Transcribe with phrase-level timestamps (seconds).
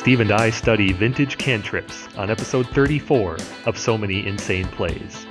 [0.00, 5.26] Steve and I study vintage cantrips on episode 34 of So Many Insane Plays.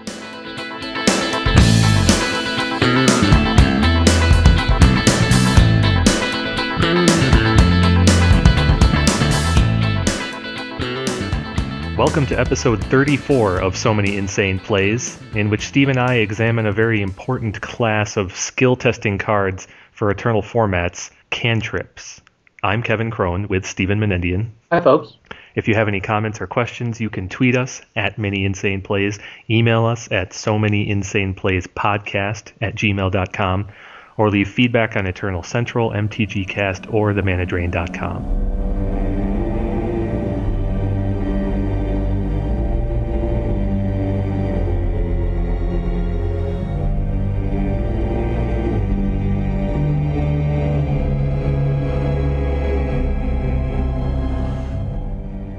[11.98, 16.68] Welcome to episode 34 of So Many Insane Plays, in which Steve and I examine
[16.68, 22.22] a very important class of skill testing cards for Eternal formats, cantrips.
[22.62, 24.50] I'm Kevin Cron with Stephen Menendian.
[24.72, 25.16] Hi, folks.
[25.56, 29.18] If you have any comments or questions, you can tweet us at Many Insane Plays,
[29.50, 33.68] email us at so many insane plays podcast at gmail.com,
[34.18, 38.99] or leave feedback on Eternal Central, MTG Cast, or themanadrain.com.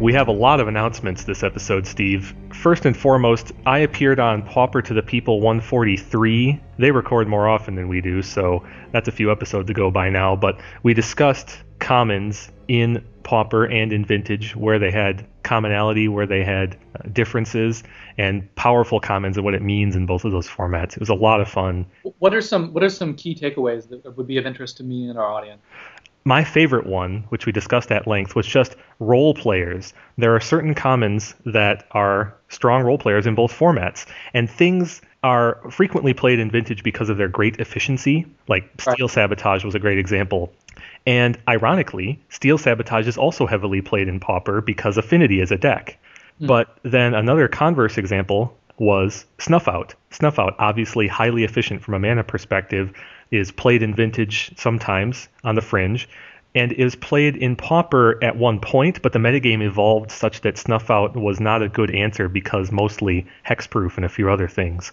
[0.01, 2.35] We have a lot of announcements this episode, Steve.
[2.55, 6.59] First and foremost, I appeared on Pauper to the People 143.
[6.79, 10.37] They record more often than we do, so that's a few episodes ago by now.
[10.37, 16.45] But we discussed commons in Pauper and in Vintage, where they had commonality, where they
[16.45, 17.83] had uh, differences,
[18.17, 20.95] and powerful commons and what it means in both of those formats.
[20.95, 21.85] It was a lot of fun.
[22.21, 25.11] What are some What are some key takeaways that would be of interest to me
[25.11, 25.61] and our audience?
[26.25, 29.95] My favorite one, which we discussed at length, was just role players.
[30.19, 35.61] There are certain commons that are strong role players in both formats, and things are
[35.71, 38.27] frequently played in Vintage because of their great efficiency.
[38.49, 40.53] Like Steel Sabotage was a great example.
[41.07, 45.99] And ironically, Steel Sabotage is also heavily played in Pauper because Affinity is a deck.
[46.41, 46.47] Mm.
[46.47, 49.95] But then another converse example was Snuff Out.
[50.11, 52.93] Snuff Out, obviously highly efficient from a mana perspective,
[53.31, 56.09] is played in Vintage sometimes on the fringe,
[56.55, 60.91] and is played in Pauper at one point, but the metagame evolved such that Snuff
[60.91, 64.91] Out was not a good answer because mostly hexproof and a few other things.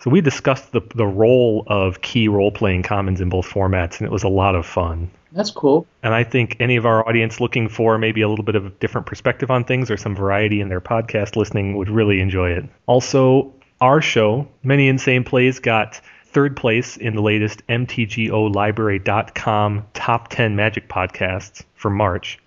[0.00, 4.06] So we discussed the, the role of key role playing commons in both formats, and
[4.06, 5.10] it was a lot of fun.
[5.32, 5.86] That's cool.
[6.02, 8.70] And I think any of our audience looking for maybe a little bit of a
[8.70, 12.64] different perspective on things or some variety in their podcast listening would really enjoy it.
[12.86, 16.00] Also, our show, Many Insane Plays, got
[16.36, 22.38] third place in the latest MTGOlibrary.com top 10 Magic podcasts for March.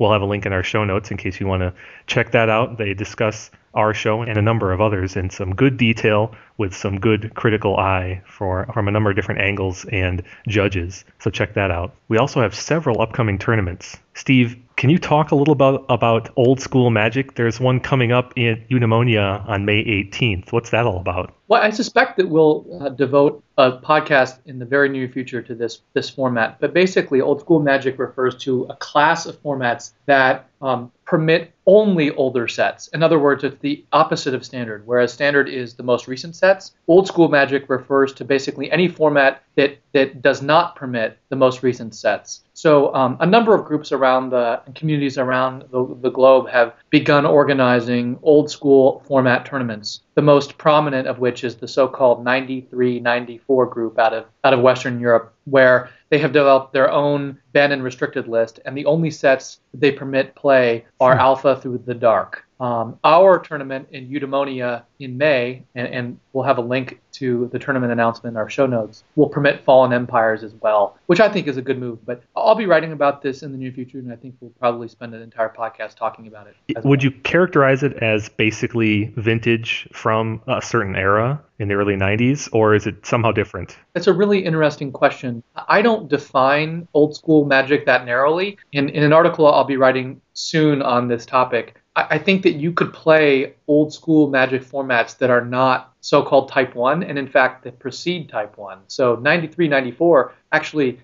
[0.00, 1.72] We'll have a link in our show notes in case you want to
[2.08, 2.76] check that out.
[2.76, 6.98] They discuss our show and a number of others in some good detail with some
[6.98, 11.04] good critical eye for from a number of different angles and judges.
[11.20, 11.94] So check that out.
[12.08, 13.96] We also have several upcoming tournaments.
[14.14, 17.34] Steve, can you talk a little about about old school magic?
[17.34, 20.52] There's one coming up in Eudaimonia on May 18th.
[20.52, 21.34] What's that all about?
[21.48, 25.54] Well, I suspect that we'll uh, devote a podcast in the very near future to
[25.54, 26.60] this this format.
[26.60, 32.10] But basically, old school magic refers to a class of formats that um, permit only
[32.12, 32.88] older sets.
[32.88, 34.86] In other words, it's the opposite of standard.
[34.86, 39.42] Whereas standard is the most recent sets, old school magic refers to basically any format
[39.56, 42.42] that that does not permit the most recent sets.
[42.52, 47.24] So um, a number of groups around the communities around the, the globe have begun
[47.24, 50.02] organizing old school format tournaments.
[50.14, 55.00] The most prominent of which is the so-called 93-94 group out of out of Western
[55.00, 59.60] Europe, where they have developed their own banned and restricted list, and the only sets
[59.74, 61.20] they permit play are hmm.
[61.20, 62.45] Alpha through the Dark.
[62.58, 67.58] Um, our tournament in Eudaimonia in May, and, and, we'll have a link to the
[67.58, 71.46] tournament announcement in our show notes, will permit Fallen Empires as well, which I think
[71.46, 72.04] is a good move.
[72.04, 74.88] But I'll be writing about this in the near future, and I think we'll probably
[74.88, 76.56] spend an entire podcast talking about it.
[76.76, 76.96] Would well.
[76.98, 82.74] you characterize it as basically vintage from a certain era in the early 90s, or
[82.74, 83.76] is it somehow different?
[83.94, 85.42] That's a really interesting question.
[85.68, 88.58] I don't define old school magic that narrowly.
[88.72, 92.72] In, in an article I'll be writing soon on this topic, I think that you
[92.72, 97.64] could play old school magic formats that are not so-called type 1 and in fact
[97.64, 101.00] that precede type 1 so 93 94 actually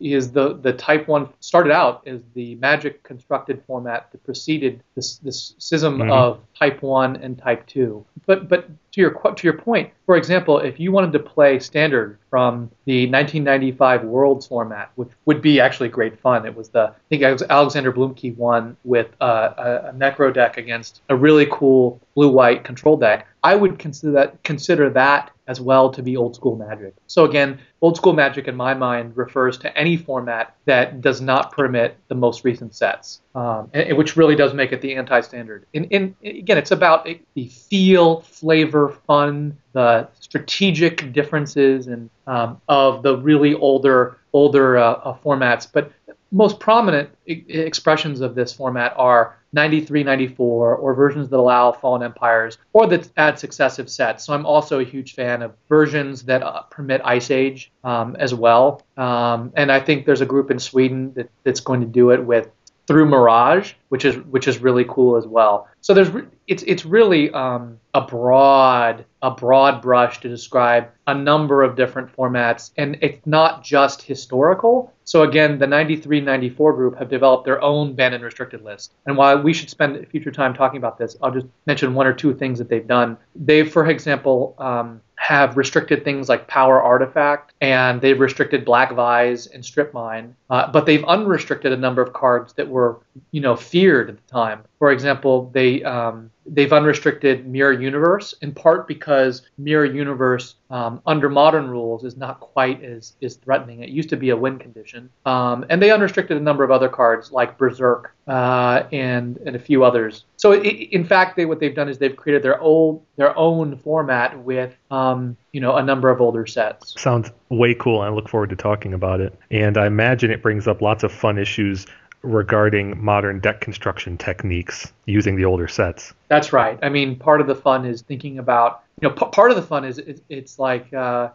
[0.00, 5.16] is the the type 1 started out as the magic constructed format that preceded this
[5.18, 6.12] this schism mm-hmm.
[6.12, 10.58] of type 1 and type 2 but but to your to your point for example
[10.58, 15.88] if you wanted to play standard from the 1995 worlds format which would be actually
[15.88, 19.88] great fun it was the i think it was alexander bluemke won with uh, a,
[19.88, 24.42] a necro deck against a really cool blue white control deck I would consider that
[24.42, 26.94] consider that as well to be old school magic.
[27.06, 31.52] So again, old school magic in my mind refers to any format that does not
[31.52, 35.66] permit the most recent sets, um, and, which really does make it the anti-standard.
[35.74, 43.02] And, and again, it's about the feel, flavor, fun, the strategic differences and um, of
[43.02, 45.68] the really older older uh, uh, formats.
[45.70, 45.92] But
[46.34, 52.02] most prominent I- expressions of this format are 93, 94, or versions that allow Fallen
[52.02, 54.24] Empires, or that add successive sets.
[54.24, 58.34] So I'm also a huge fan of versions that uh, permit Ice Age um, as
[58.34, 58.82] well.
[58.96, 62.24] Um, and I think there's a group in Sweden that, that's going to do it
[62.24, 62.50] with
[62.86, 65.68] through Mirage, which is which is really cool as well.
[65.80, 66.10] So there's
[66.46, 72.14] it's it's really um, a broad a broad brush to describe a number of different
[72.14, 74.92] formats, and it's not just historical.
[75.04, 78.94] So again, the 93-94 group have developed their own banned and restricted list.
[79.06, 82.14] And while we should spend future time talking about this, I'll just mention one or
[82.14, 83.18] two things that they've done.
[83.34, 89.46] They've, for example, um, have restricted things like Power Artifact, and they've restricted Black Vise
[89.46, 92.98] and Strip Mine, uh, but they've unrestricted a number of cards that were,
[93.30, 94.64] you know, feared at the time.
[94.78, 101.28] For example, they um, they've unrestricted Mirror Universe in part because Mirror Universe um, under
[101.28, 103.82] modern rules is not quite as, as threatening.
[103.82, 106.88] It used to be a win condition, um, and they unrestricted a number of other
[106.88, 110.24] cards like Berserk uh, and and a few others.
[110.36, 113.76] So it, in fact, they what they've done is they've created their old their own
[113.78, 117.00] format with um, you know a number of older sets.
[117.00, 118.00] Sounds way cool.
[118.00, 121.12] I look forward to talking about it, and I imagine it brings up lots of
[121.12, 121.86] fun issues
[122.24, 126.14] regarding modern deck construction techniques using the older sets.
[126.28, 126.78] That's right.
[126.82, 129.62] I mean, part of the fun is thinking about, you know, p- part of the
[129.62, 131.28] fun is it, it's like uh,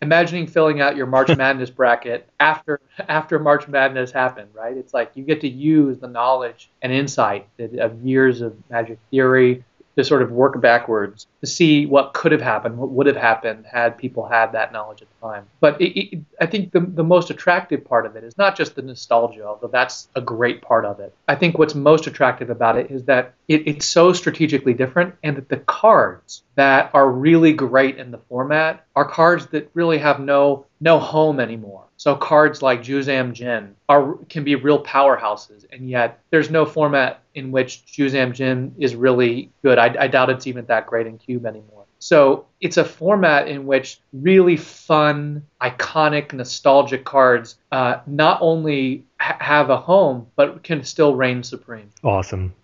[0.00, 4.76] imagining filling out your March Madness bracket after after March Madness happened, right?
[4.76, 9.64] It's like you get to use the knowledge and insight of years of Magic theory,
[9.98, 13.66] to sort of work backwards to see what could have happened, what would have happened
[13.66, 15.44] had people had that knowledge at the time.
[15.58, 18.76] But it, it, I think the, the most attractive part of it is not just
[18.76, 21.12] the nostalgia, although that's a great part of it.
[21.26, 25.36] I think what's most attractive about it is that it, it's so strategically different and
[25.36, 30.20] that the cards that are really great in the format are cards that really have
[30.20, 31.87] no no home anymore.
[31.98, 37.22] So cards like Juzam Djinn are can be real powerhouses, and yet there's no format
[37.34, 39.78] in which Juzam Djinn is really good.
[39.78, 41.86] I, I doubt it's even that great in Cube anymore.
[41.98, 49.36] So it's a format in which really fun, iconic, nostalgic cards uh, not only ha-
[49.40, 51.90] have a home, but can still reign supreme.
[52.04, 52.54] Awesome.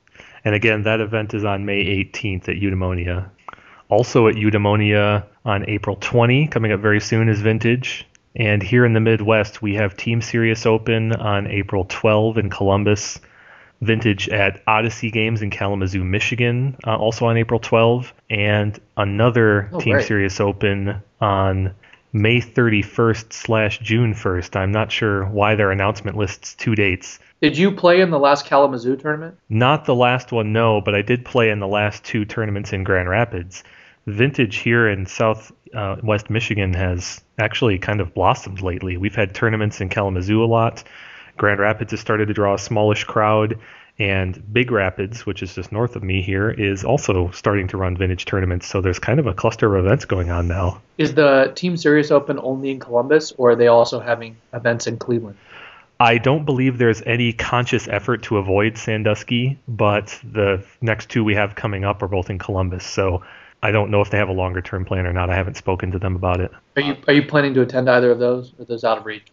[0.44, 3.28] And again, that event is on May 18th at Eudaimonia.
[3.88, 8.06] Also at Eudaimonia on April 20, coming up very soon, is Vintage.
[8.36, 13.20] And here in the Midwest, we have Team Serious Open on April 12 in Columbus.
[13.80, 19.80] Vintage at Odyssey Games in Kalamazoo, Michigan, uh, also on April 12, and another oh,
[19.80, 20.06] Team great.
[20.06, 21.74] Serious Open on
[22.12, 24.56] May 31st slash June 1st.
[24.56, 27.18] I'm not sure why their announcement lists two dates.
[27.42, 29.36] Did you play in the last Kalamazoo tournament?
[29.48, 32.84] Not the last one, no, but I did play in the last two tournaments in
[32.84, 33.64] Grand Rapids.
[34.06, 38.96] Vintage here in South uh, West Michigan has actually kind of blossomed lately.
[38.96, 40.84] We've had tournaments in Kalamazoo a lot.
[41.36, 43.58] Grand Rapids has started to draw a smallish crowd,
[43.98, 47.96] and Big Rapids, which is just north of me here, is also starting to run
[47.96, 48.66] vintage tournaments.
[48.66, 50.80] So there's kind of a cluster of events going on now.
[50.98, 54.96] Is the Team Series Open only in Columbus, or are they also having events in
[54.98, 55.36] Cleveland?
[55.98, 61.36] I don't believe there's any conscious effort to avoid Sandusky, but the next two we
[61.36, 62.84] have coming up are both in Columbus.
[62.84, 63.22] So
[63.64, 65.30] I don't know if they have a longer term plan or not.
[65.30, 66.52] I haven't spoken to them about it.
[66.76, 68.52] Are you are you planning to attend either of those?
[68.58, 69.24] Or those out of reach?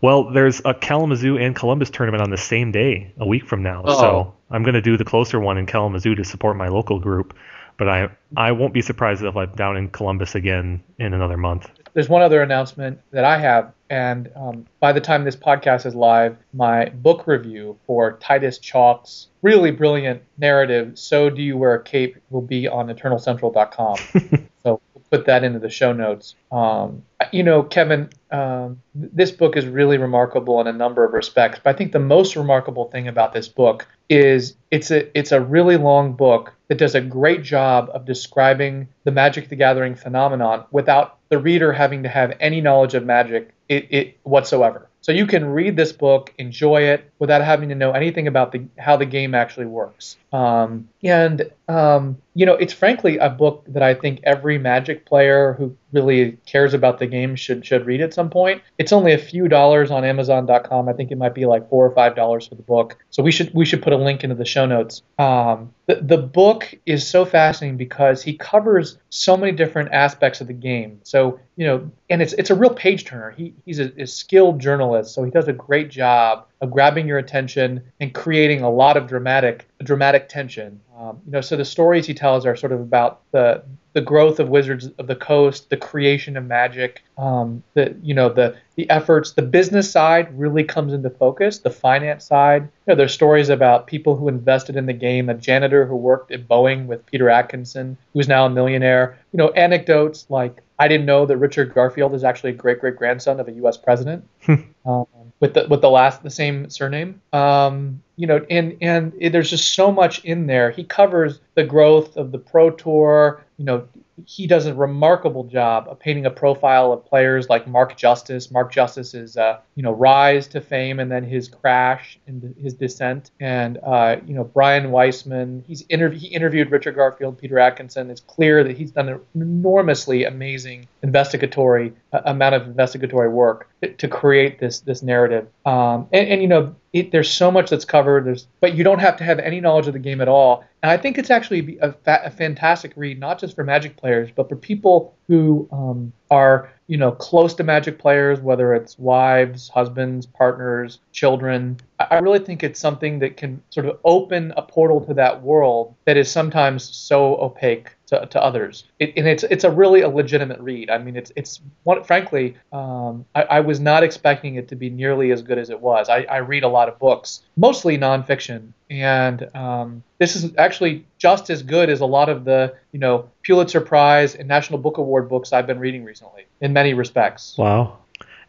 [0.00, 3.82] Well, there's a Kalamazoo and Columbus tournament on the same day, a week from now.
[3.82, 3.98] Uh-oh.
[3.98, 4.34] So oh.
[4.50, 7.34] I'm going to do the closer one in Kalamazoo to support my local group.
[7.76, 11.68] But I I won't be surprised if I'm down in Columbus again in another month.
[11.94, 15.94] There's one other announcement that I have, and um, by the time this podcast is
[15.94, 21.82] live, my book review for Titus Chalk's really brilliant narrative, "So Do You Wear a
[21.82, 23.96] Cape," will be on EternalCentral.com.
[24.64, 26.34] so we'll put that into the show notes.
[26.50, 31.60] Um, you know, Kevin, um, this book is really remarkable in a number of respects.
[31.62, 35.40] But I think the most remarkable thing about this book is it's a it's a
[35.40, 40.64] really long book that does a great job of describing the Magic the Gathering phenomenon
[40.72, 44.88] without the reader having to have any knowledge of magic it, it whatsoever.
[45.00, 48.64] So you can read this book, enjoy it without having to know anything about the
[48.78, 50.16] how the game actually works.
[50.32, 55.54] Um, and um, you know, it's frankly a book that I think every Magic player
[55.54, 58.60] who really cares about the game should should read at some point.
[58.76, 60.88] It's only a few dollars on Amazon.com.
[60.88, 62.98] I think it might be like four or five dollars for the book.
[63.10, 65.02] So we should we should put a link into the show notes.
[65.18, 70.48] Um, the, the book is so fascinating because he covers so many different aspects of
[70.48, 71.00] the game.
[71.04, 73.30] So you know, and it's it's a real page turner.
[73.30, 77.18] He he's a, a skilled journalist, so he does a great job of grabbing your
[77.18, 80.80] attention and creating a lot of dramatic dramatic tension.
[80.98, 84.40] Um, you know, so the stories he tells are sort of about the the growth
[84.40, 88.88] of Wizards of the Coast, the creation of Magic, um, the you know the the
[88.90, 91.58] efforts, the business side really comes into focus.
[91.58, 95.28] The finance side, you know, there's stories about people who invested in the game.
[95.28, 99.18] A janitor who worked at Boeing with Peter Atkinson, who's now a millionaire.
[99.32, 102.96] You know, anecdotes like I didn't know that Richard Garfield is actually a great great
[102.96, 103.76] grandson of a U.S.
[103.76, 104.26] president.
[104.48, 105.06] um,
[105.40, 107.20] with the with the last the same surname.
[107.32, 110.70] Um, you know, and and it, there's just so much in there.
[110.70, 113.44] He covers the growth of the Pro Tour.
[113.58, 113.88] You know,
[114.26, 118.50] he does a remarkable job of painting a profile of players like Mark Justice.
[118.50, 123.30] Mark Justice's uh, you know rise to fame and then his crash and his descent.
[123.40, 125.64] And uh, you know Brian Weissman.
[125.66, 128.10] He's interv- he interviewed Richard Garfield, Peter Atkinson.
[128.10, 133.68] It's clear that he's done an enormously amazing investigatory uh, amount of investigatory work
[133.98, 135.48] to create this this narrative.
[135.66, 138.24] Um, and, and you know it, there's so much that's covered.
[138.24, 140.64] There's, but you don't have to have any knowledge of the game at all.
[140.80, 144.30] And I think it's actually a, fa- a fantastic read, not just for Magic players,
[144.34, 149.68] but for people who um, are, you know, close to Magic players, whether it's wives,
[149.68, 151.78] husbands, partners, children.
[151.98, 155.96] I really think it's something that can sort of open a portal to that world
[156.04, 158.84] that is sometimes so opaque to, to others.
[158.98, 160.90] It, and it's it's a really a legitimate read.
[160.90, 164.90] I mean, it's it's one, frankly, um, I, I, was not expecting it to be
[164.90, 166.08] nearly as good as it was.
[166.08, 171.50] I, I read a lot of books, mostly nonfiction, and um, this is actually just
[171.50, 175.28] as good as a lot of the you know Pulitzer Prize and National Book Award
[175.28, 177.56] books I've been reading recently in many respects.
[177.58, 177.98] Wow.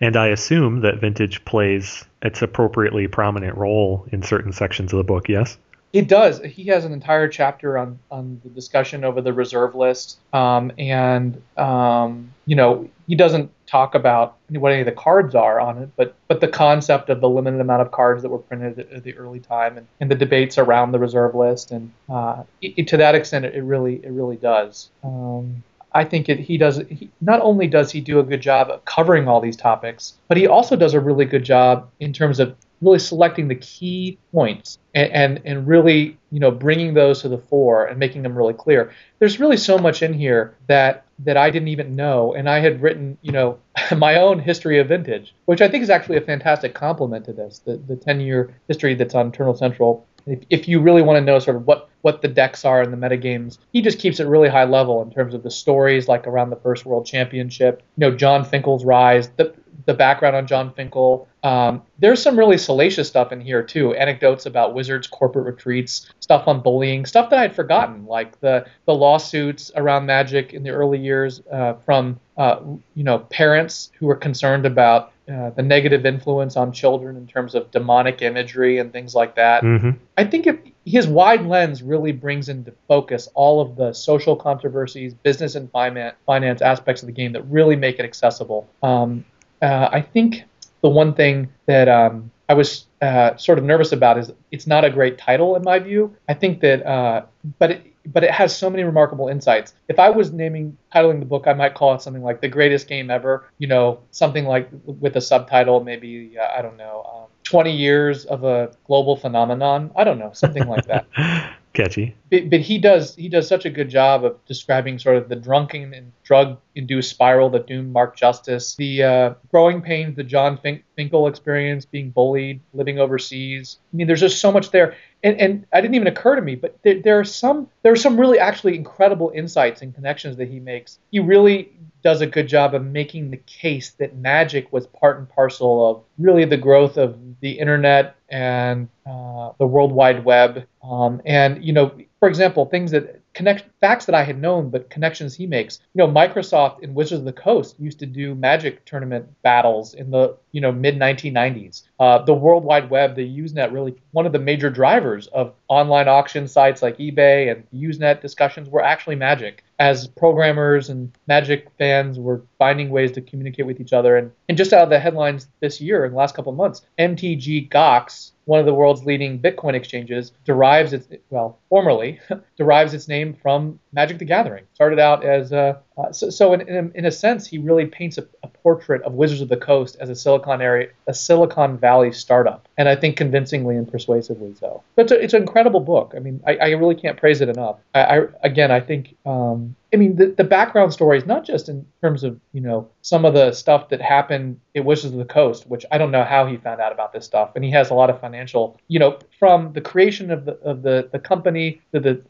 [0.01, 5.05] And I assume that vintage plays its appropriately prominent role in certain sections of the
[5.05, 5.57] book, yes?
[5.93, 6.41] It does.
[6.41, 10.19] He has an entire chapter on, on the discussion over the reserve list.
[10.33, 15.59] Um, and, um, you know, he doesn't talk about what any of the cards are
[15.59, 18.79] on it, but but the concept of the limited amount of cards that were printed
[18.91, 22.87] at, the early time and, and the debates around the reserve list, and uh, it,
[22.87, 24.89] to that extent, it, it, really it really does.
[25.03, 25.63] Um,
[25.95, 26.81] I think it, he does.
[26.89, 30.35] He, not only does he do a good job of covering all these topics, but
[30.35, 34.77] he also does a really good job in terms of really selecting the key points
[34.93, 38.53] and, and, and really you know bringing those to the fore and making them really
[38.53, 38.91] clear.
[39.19, 42.81] There's really so much in here that that I didn't even know, and I had
[42.81, 43.57] written you know
[43.97, 47.59] my own history of vintage, which I think is actually a fantastic complement to this.
[47.59, 51.21] The the 10 year history that's on Eternal Central if, if you really want to
[51.21, 54.27] know sort of what, what the decks are in the metagames, he just keeps it
[54.27, 57.83] really high level in terms of the stories, like around the first World Championship.
[57.97, 59.53] You know, Jon Finkel's rise, the
[59.85, 61.27] the background on John Finkel.
[61.43, 63.93] Um, there's some really salacious stuff in here too.
[63.95, 68.93] Anecdotes about Wizards corporate retreats, stuff on bullying, stuff that I'd forgotten, like the the
[68.93, 72.59] lawsuits around Magic in the early years uh, from uh,
[72.95, 77.55] you know parents who were concerned about uh, the negative influence on children in terms
[77.55, 79.63] of demonic imagery and things like that.
[79.63, 79.91] Mm-hmm.
[80.17, 85.15] I think if, his wide lens really brings into focus all of the social controversies,
[85.15, 88.69] business and finance, finance aspects of the game that really make it accessible.
[88.83, 89.25] Um,
[89.61, 90.43] uh, I think
[90.81, 94.85] the one thing that um, I was uh, sort of nervous about is it's not
[94.85, 96.15] a great title in my view.
[96.29, 97.23] I think that, uh,
[97.57, 99.73] but it, but it has so many remarkable insights.
[99.87, 102.87] If I was naming titling the book, I might call it something like "The Greatest
[102.87, 107.29] Game Ever." You know, something like with a subtitle, maybe uh, I don't know, um,
[107.43, 109.91] 20 years of a global phenomenon.
[109.95, 111.07] I don't know, something like that.
[111.75, 112.15] Catchy.
[112.31, 115.35] But, but, he does he does such a good job of describing sort of the
[115.35, 120.57] drunken and drug induced spiral that doomed Mark Justice, the uh, growing pains, the Jon
[120.57, 123.77] Fink- Finkel experience, being bullied, living overseas.
[123.93, 126.53] I mean, there's just so much there and, and I didn't even occur to me,
[126.53, 130.47] but there, there, are some there are some really actually incredible insights and connections that
[130.47, 130.99] he makes.
[131.11, 131.71] He really
[132.03, 136.03] does a good job of making the case that magic was part and parcel of
[136.19, 140.67] really the growth of the internet and uh, the World Wide Web.
[140.83, 144.89] Um, and you know, for example, things that connect facts that I had known, but
[144.89, 145.79] connections he makes.
[145.93, 150.09] You know, Microsoft and Wizards of the Coast used to do Magic tournament battles in
[150.09, 151.83] the you know mid 1990s.
[151.99, 156.07] Uh, the World Wide Web, the Usenet, really one of the major drivers of online
[156.07, 159.63] auction sites like eBay and Usenet discussions were actually Magic.
[159.77, 164.57] As programmers and Magic fans were finding ways to communicate with each other, and, and
[164.57, 168.31] just out of the headlines this year in the last couple of months, MTG Gox
[168.45, 172.19] one of the world's leading Bitcoin exchanges, derives its well formerly
[172.57, 174.65] derives its name from Magic the Gathering.
[174.73, 178.17] Started out as a, uh, so, so in, in, in, a sense, he really paints
[178.17, 182.11] a, a, portrait of Wizards of the Coast as a Silicon area, a Silicon Valley
[182.11, 184.81] startup, and I think convincingly and persuasively so.
[184.95, 186.13] But it's, a, it's an incredible book.
[186.15, 187.77] I mean, I, I really can't praise it enough.
[187.93, 191.69] I, I again, I think um, I mean, the, the background story is not just
[191.69, 195.25] in terms of, you know, some of the stuff that happened at Wizards of the
[195.25, 197.51] Coast, which I don't know how he found out about this stuff.
[197.55, 200.81] And he has a lot of financial, you know, from the creation of the of
[200.81, 202.21] the, the company to the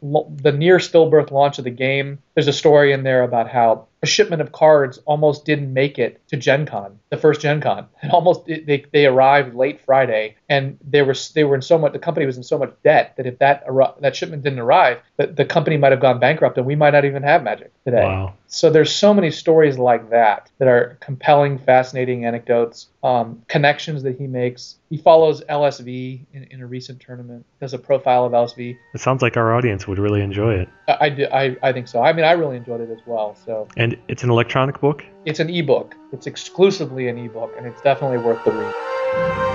[0.42, 2.18] the near stillbirth launch of the game.
[2.34, 6.22] There's a story in there about how a shipment of cards almost didn't make it
[6.28, 7.88] to Gen Con, the first Gen Con.
[8.04, 11.92] It almost they, they arrived late Friday, and they were they were in so much
[11.92, 13.64] the company was in so much debt that if that
[14.00, 17.04] that shipment didn't arrive, the, the company might have gone bankrupt, and we might not
[17.04, 18.04] even have Magic today.
[18.04, 18.34] Wow.
[18.46, 24.18] So there's so many stories like that that are compelling, fascinating anecdotes, um, connections that
[24.18, 24.78] he makes.
[24.90, 28.76] He follows LSV in, in, a recent tournament, does a profile of LSV.
[28.94, 30.68] It sounds like our audience would really enjoy it.
[30.88, 32.02] I, I, I, I think so.
[32.02, 33.36] I mean, I really enjoyed it as well.
[33.46, 33.68] So.
[33.76, 35.04] And it's an electronic book.
[35.24, 35.94] It's an ebook.
[36.12, 39.45] It's exclusively an ebook, and it's definitely worth the read.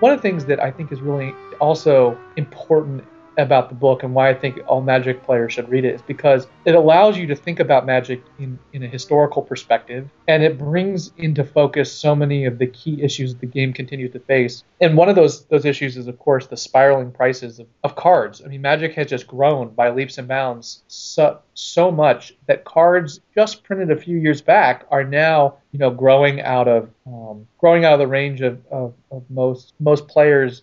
[0.00, 3.04] One of the things that I think is really also important
[3.38, 6.46] about the book and why I think all Magic players should read it is because
[6.64, 11.12] it allows you to think about Magic in, in a historical perspective and it brings
[11.16, 14.64] into focus so many of the key issues the game continues to face.
[14.80, 18.42] And one of those those issues is of course the spiraling prices of, of cards.
[18.44, 23.20] I mean Magic has just grown by leaps and bounds so so much that cards
[23.34, 27.84] just printed a few years back are now you know growing out of um, growing
[27.84, 30.62] out of the range of, of, of most most players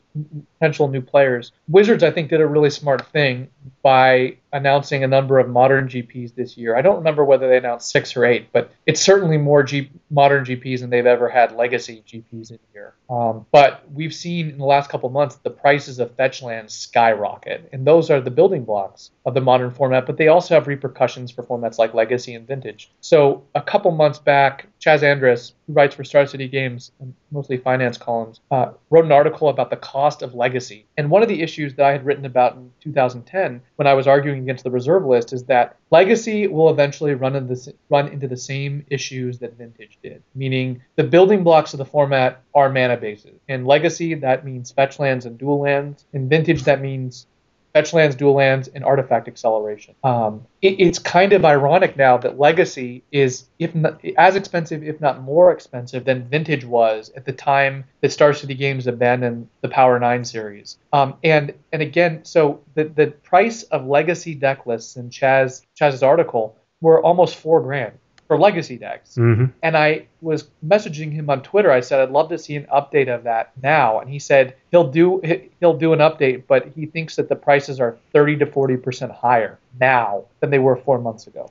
[0.60, 1.52] potential new players.
[1.68, 3.48] Wizards i think did a really smart thing
[3.82, 6.76] by announcing a number of modern gps this year.
[6.76, 10.46] I don't remember whether they announced six or eight but it's certainly more G- modern
[10.46, 12.94] gps than they've ever had legacy gps in here.
[13.10, 17.70] Um, but we've seen in the last couple months the prices of fetch lands skyrocket.
[17.72, 21.32] And those are the building blocks of the modern format but they also have repercussions
[21.32, 22.92] for formats like legacy and vintage.
[23.02, 26.92] So a couple months back Chas Andres, who writes for Star City Games,
[27.32, 30.86] mostly finance columns, uh, wrote an article about the cost of legacy.
[30.98, 34.08] And one of the issues that I had written about in 2010 when I was
[34.08, 38.28] arguing against the reserve list is that legacy will eventually run into the, run into
[38.28, 42.98] the same issues that vintage did, meaning the building blocks of the format are mana
[42.98, 43.40] bases.
[43.48, 46.06] In legacy, that means fetch lands and dual lands.
[46.14, 47.28] In vintage, that means
[47.77, 49.94] fetch lands, dual lands, and artifact acceleration.
[50.03, 55.00] Um, it, it's kind of ironic now that Legacy is, if not, as expensive, if
[55.00, 59.70] not more expensive than Vintage was at the time that Star City Games abandoned the
[59.70, 60.79] Power Nine series.
[60.92, 66.01] Um, and and again, so the the price of Legacy deck lists in Chas Chas's
[66.01, 67.94] article were almost four grand
[68.27, 69.16] for legacy decks.
[69.16, 69.46] Mm-hmm.
[69.63, 71.72] And I was messaging him on Twitter.
[71.72, 74.90] I said I'd love to see an update of that now, and he said he'll
[74.90, 75.22] do
[75.59, 79.11] he'll do an update, but he thinks that the prices are 30 to 40 percent
[79.11, 81.50] higher now than they were four months ago.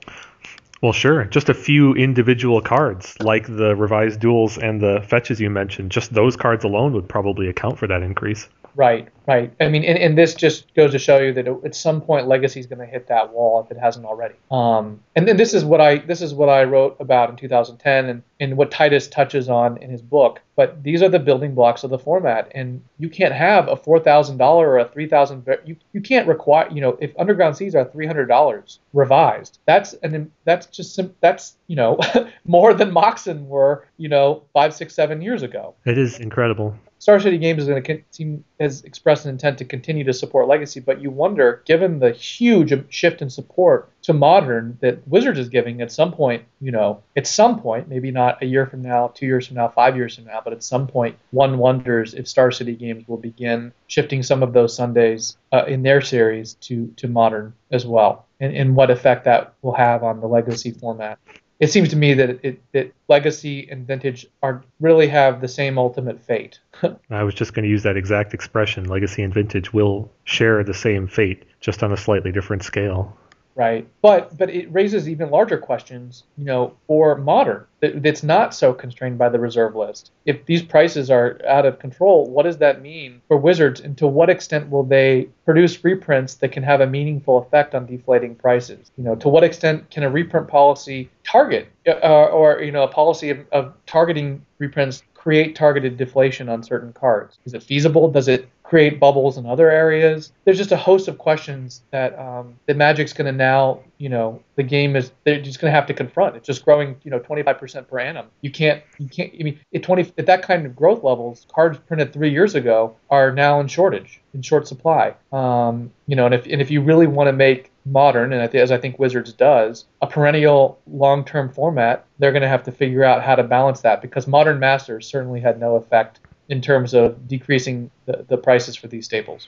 [0.81, 1.25] Well, sure.
[1.25, 6.13] Just a few individual cards, like the revised duals and the fetches you mentioned, just
[6.13, 8.47] those cards alone would probably account for that increase.
[8.77, 9.51] Right, right.
[9.59, 12.59] I mean, and, and this just goes to show you that at some point Legacy
[12.59, 14.35] is going to hit that wall if it hasn't already.
[14.51, 18.05] Um, and then this is what I this is what I wrote about in 2010,
[18.05, 20.41] and, and what Titus touches on in his book.
[20.55, 23.99] But these are the building blocks of the format, and you can't have a four
[23.99, 25.43] thousand dollar or a three thousand.
[25.65, 29.93] You you can't require you know if Underground Seas are three hundred dollars revised, that's
[30.03, 31.97] and that's just that's you know
[32.45, 35.73] more than Moxen were you know five six seven years ago.
[35.83, 36.77] It is incredible.
[36.99, 40.47] Star City Games is going to seem has expressed an intent to continue to support
[40.47, 45.49] Legacy, but you wonder, given the huge shift in support to Modern that Wizards is
[45.49, 49.09] giving, at some point, you know, at some point, maybe not a year from now,
[49.09, 52.27] two years from now, five years from now, but at some point, one wonders if
[52.27, 56.87] Star City Games will begin shifting some of those Sundays uh, in their series to
[56.97, 61.19] to Modern as well, and, and what effect that will have on the Legacy format
[61.59, 65.77] it seems to me that it, that legacy and vintage are really have the same
[65.77, 66.59] ultimate fate.
[67.09, 68.85] I was just going to use that exact expression.
[68.85, 73.17] Legacy and vintage will share the same fate, just on a slightly different scale.
[73.57, 78.53] Right, but but it raises even larger questions, you know, for modern that, that's not
[78.53, 80.11] so constrained by the reserve list.
[80.25, 84.05] If these prices are out of control, what does that mean for Wizards, and to
[84.05, 88.91] what extent will they produce reprints that can have a meaningful effect on deflating prices?
[88.95, 92.87] You know, to what extent can a reprint policy target, uh, or you know, a
[92.87, 97.39] policy of, of targeting reprints create targeted deflation on certain cards?
[97.45, 98.07] Is it feasible?
[98.11, 100.33] Does it create bubbles in other areas?
[100.43, 104.41] There's just a host of questions that um, that Magic's going to now, you know,
[104.55, 106.35] the game is they're just going to have to confront.
[106.35, 108.27] It's just growing, you know, 25% per annum.
[108.41, 109.31] You can't, you can't.
[109.39, 112.95] I mean, at 20 at that kind of growth levels, cards printed three years ago
[113.09, 115.13] are now in shortage, in short supply.
[115.31, 118.71] Um, you know, and if and if you really want to make modern, and as
[118.71, 123.23] I think Wizards does, a perennial long-term format, they're going to have to figure out
[123.23, 127.91] how to balance that because modern masters certainly had no effect in terms of decreasing
[128.05, 129.47] the, the prices for these staples.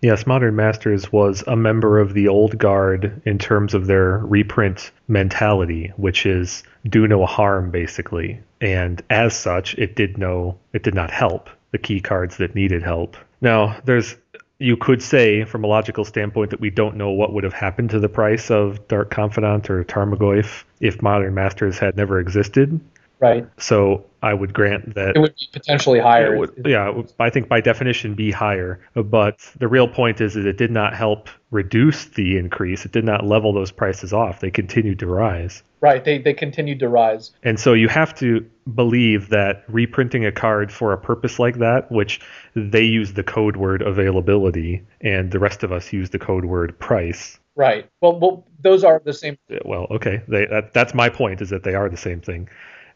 [0.00, 4.92] Yes, Modern Masters was a member of the old guard in terms of their reprint
[5.08, 8.40] mentality, which is do no harm basically.
[8.60, 12.82] And as such, it did no it did not help the key cards that needed
[12.82, 13.16] help.
[13.40, 14.16] Now, there's
[14.60, 17.90] you could say from a logical standpoint that we don't know what would have happened
[17.90, 22.80] to the price of Dark Confidant or Tarmogoyf if Modern Masters had never existed.
[23.20, 23.48] Right.
[23.58, 26.36] So I would grant that it would be potentially higher.
[26.38, 28.80] Would, yeah, I think by definition be higher.
[28.94, 32.84] But the real point is that it did not help reduce the increase.
[32.84, 34.40] It did not level those prices off.
[34.40, 35.62] They continued to rise.
[35.80, 36.04] Right.
[36.04, 37.32] They they continued to rise.
[37.42, 41.90] And so you have to believe that reprinting a card for a purpose like that,
[41.90, 42.20] which
[42.54, 46.78] they use the code word availability, and the rest of us use the code word
[46.78, 47.38] price.
[47.56, 47.88] Right.
[48.00, 49.36] Well, well, those are the same.
[49.64, 50.22] Well, okay.
[50.28, 51.40] They, that, that's my point.
[51.40, 52.48] Is that they are the same thing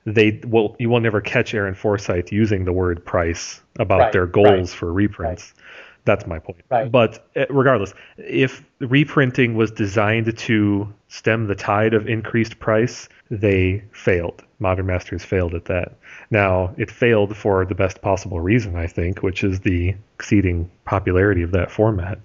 [0.05, 4.27] they will you will never catch Aaron Forsythe using the word price about right, their
[4.27, 5.53] goals right, for reprints.
[5.57, 5.65] Right.
[6.05, 6.62] That's my point.
[6.69, 13.85] But eh, regardless, if reprinting was designed to stem the tide of increased price, they
[13.93, 14.43] failed.
[14.59, 15.95] Modern Masters failed at that.
[16.31, 21.43] Now, it failed for the best possible reason, I think, which is the exceeding popularity
[21.43, 22.19] of that format.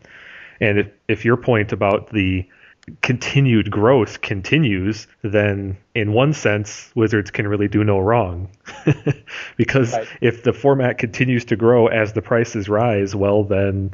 [0.60, 2.48] And if, if your point about the
[3.02, 8.50] continued growth continues, then in one sense, Wizards can really do no wrong.
[9.58, 10.08] because right.
[10.22, 13.94] if the format continues to grow as the prices rise, well, then,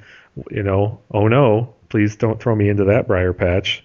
[0.52, 3.84] you know, oh no, please don't throw me into that briar patch.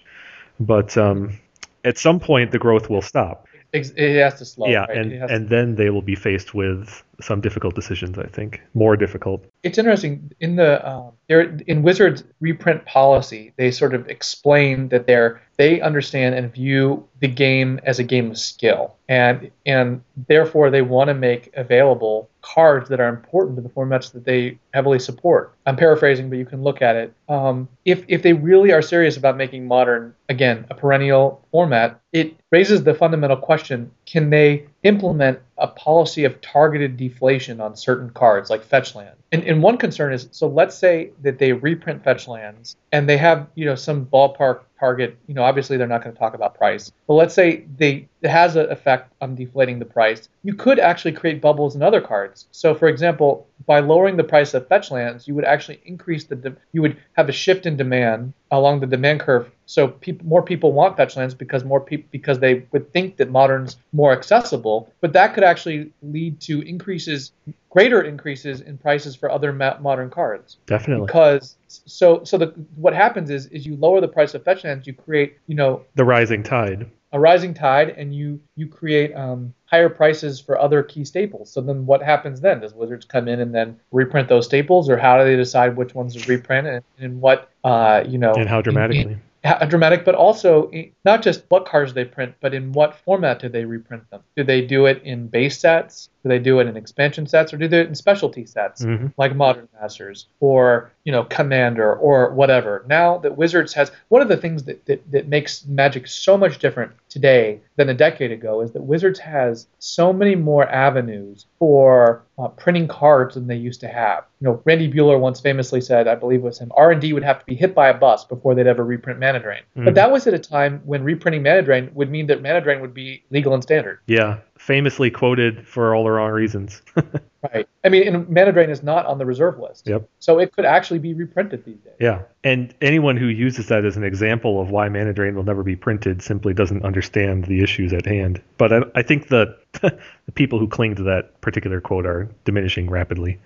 [0.59, 1.39] But um,
[1.83, 3.47] at some point, the growth will stop.
[3.71, 4.67] It has to slow.
[4.67, 4.97] Yeah, right?
[4.97, 8.61] and, and then they will be faced with some difficult decisions, I think.
[8.73, 9.45] More difficult.
[9.63, 10.31] It's interesting.
[10.39, 16.35] In the um, in Wizards reprint policy, they sort of explain that they're they understand
[16.35, 21.13] and view the game as a game of skill, and and therefore they want to
[21.13, 25.53] make available cards that are important to the formats that they heavily support.
[25.65, 27.13] I'm paraphrasing, but you can look at it.
[27.27, 32.35] Um, if if they really are serious about making modern again a perennial format, it
[32.51, 38.49] raises the fundamental question: Can they implement a policy of targeted deflation on certain cards
[38.49, 39.15] like fetch land.
[39.31, 43.17] And, and one concern is so let's say that they reprint fetch lands and they
[43.17, 46.55] have, you know, some ballpark target, you know, obviously they're not going to talk about
[46.55, 46.91] price.
[47.07, 50.29] But let's say they it has an effect on deflating the price.
[50.43, 52.47] You could actually create bubbles in other cards.
[52.51, 56.35] So for example, by lowering the price of fetch lands, you would actually increase the
[56.35, 59.51] de- you would have a shift in demand along the demand curve.
[59.69, 63.29] So people, more people want fetch lands because more people because they would think that
[63.29, 64.91] modern's more accessible.
[64.99, 67.33] But that could actually lead to increases,
[67.69, 70.57] greater increases in prices for other ma- modern cards.
[70.65, 71.05] Definitely.
[71.05, 74.87] Because so so the what happens is is you lower the price of fetch lands,
[74.87, 79.53] you create you know the rising tide a rising tide and you you create um,
[79.65, 81.51] higher prices for other key staples.
[81.51, 82.59] So then what happens then?
[82.59, 85.93] Does Wizards come in and then reprint those staples, or how do they decide which
[85.93, 88.33] ones to reprint and, and what uh, you know?
[88.33, 89.19] And how dramatically?
[89.67, 93.49] Dramatic, but also eh, not just what cards they print, but in what format do
[93.49, 94.21] they reprint them?
[94.35, 96.09] Do they do it in base sets?
[96.23, 98.83] Do they do it in expansion sets, or do they do it in specialty sets
[98.83, 99.07] mm-hmm.
[99.17, 102.83] like Modern Masters or you know Commander or whatever?
[102.87, 106.59] Now that Wizards has one of the things that, that, that makes Magic so much
[106.59, 112.23] different today than a decade ago is that Wizards has so many more avenues for
[112.37, 114.25] uh, printing cards than they used to have.
[114.39, 117.39] You know, Randy Buehler once famously said, I believe it was him, R&D would have
[117.39, 119.61] to be hit by a bus before they'd ever reprint Mana Drain.
[119.61, 119.85] Mm-hmm.
[119.85, 122.81] But that was at a time when reprinting Mana Drain would mean that Mana Drain
[122.81, 123.99] would be legal and standard.
[124.07, 126.81] Yeah, famously quoted for all the wrong reasons.
[127.53, 127.67] right.
[127.85, 129.87] I mean, and Mana Drain is not on the reserve list.
[129.87, 130.07] Yep.
[130.19, 131.93] So it could actually be reprinted these days.
[131.97, 132.23] Yeah.
[132.43, 135.77] And anyone who uses that as an example of why Mana Drain will never be
[135.77, 138.41] printed simply doesn't understand the issues at hand.
[138.57, 142.89] But I, I think the, the people who cling to that particular quote are diminishing
[142.89, 143.39] rapidly.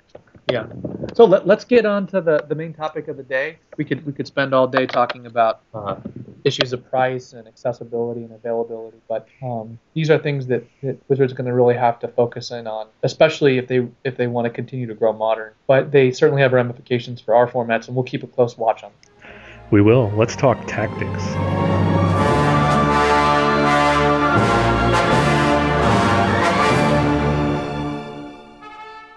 [0.52, 0.68] Yeah.
[1.14, 3.60] So let, us get on to the, the main topic of the day.
[3.78, 5.96] We could we could spend all day talking about uh,
[6.44, 11.32] issues of price and accessibility and availability, but um, these are things that, that Wizards
[11.32, 14.46] are going to really have to focus in on, especially if they if they want
[14.46, 15.54] to continue to grow modern.
[15.66, 18.92] But they certainly have ramifications for our formats, and we'll keep a close watch on.
[18.92, 19.32] Them.
[19.72, 20.12] We will.
[20.16, 21.93] Let's talk tactics.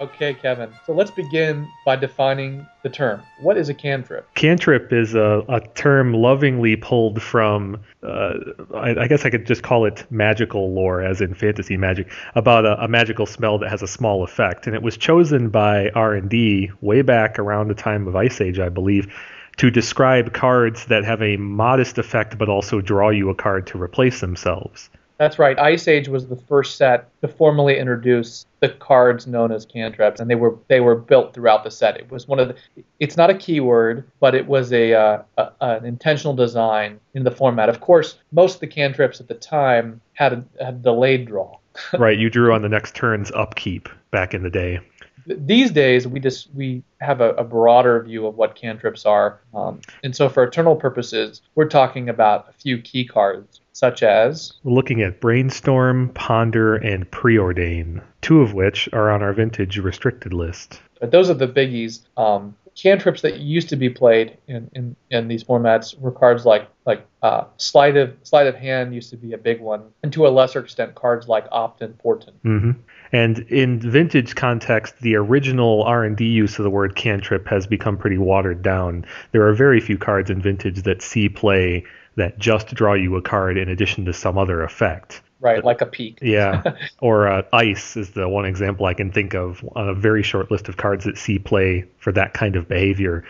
[0.07, 0.71] Okay, Kevin.
[0.87, 3.23] So let's begin by defining the term.
[3.41, 4.33] What is a cantrip?
[4.35, 8.35] Cantrip is a, a term lovingly pulled from, uh,
[8.73, 12.65] I, I, guess I could just call it magical lore, as in fantasy magic, about
[12.65, 14.69] a, a magical spell that has a small effect.
[14.69, 18.69] And it was chosen by R&D way back around the time of Ice Age, I
[18.69, 19.13] believe,
[19.57, 23.83] to describe cards that have a modest effect but also draw you a card to
[23.83, 24.89] replace themselves.
[25.19, 25.59] That's right.
[25.59, 30.29] Ice Age was the first set to formally introduce the cards known as cantrips, and
[30.29, 31.97] they were they were built throughout the set.
[31.97, 32.83] It was one of the.
[33.01, 37.31] It's not a keyword, but it was a, uh, a an intentional design in the
[37.31, 37.69] format.
[37.69, 41.57] Of course, most of the cantrips at the time had a, had delayed draw.
[41.99, 42.19] right.
[42.19, 44.81] You drew on the next turn's upkeep back in the day
[45.27, 49.81] these days we just we have a, a broader view of what cantrips are um,
[50.05, 55.03] and so for eternal purposes we're talking about a few key cards such as looking
[55.03, 61.11] at brainstorm ponder and preordain two of which are on our vintage restricted list but
[61.11, 65.43] those are the biggies um, cantrips that used to be played in, in, in these
[65.43, 69.39] formats were cards like like uh, sleight of sleight of hand used to be a
[69.39, 72.41] big one, and to a lesser extent cards like opt and portent.
[72.45, 72.73] Mm-hmm.
[73.13, 78.19] And in vintage context, the original R&D use of the word cantrip has become pretty
[78.19, 79.07] watered down.
[79.33, 81.85] There are very few cards in vintage that see play
[82.17, 85.23] that just draw you a card in addition to some other effect.
[85.39, 86.19] Right, like a Peek.
[86.23, 86.63] yeah,
[87.01, 90.51] or uh, ice is the one example I can think of on a very short
[90.51, 93.25] list of cards that see play for that kind of behavior.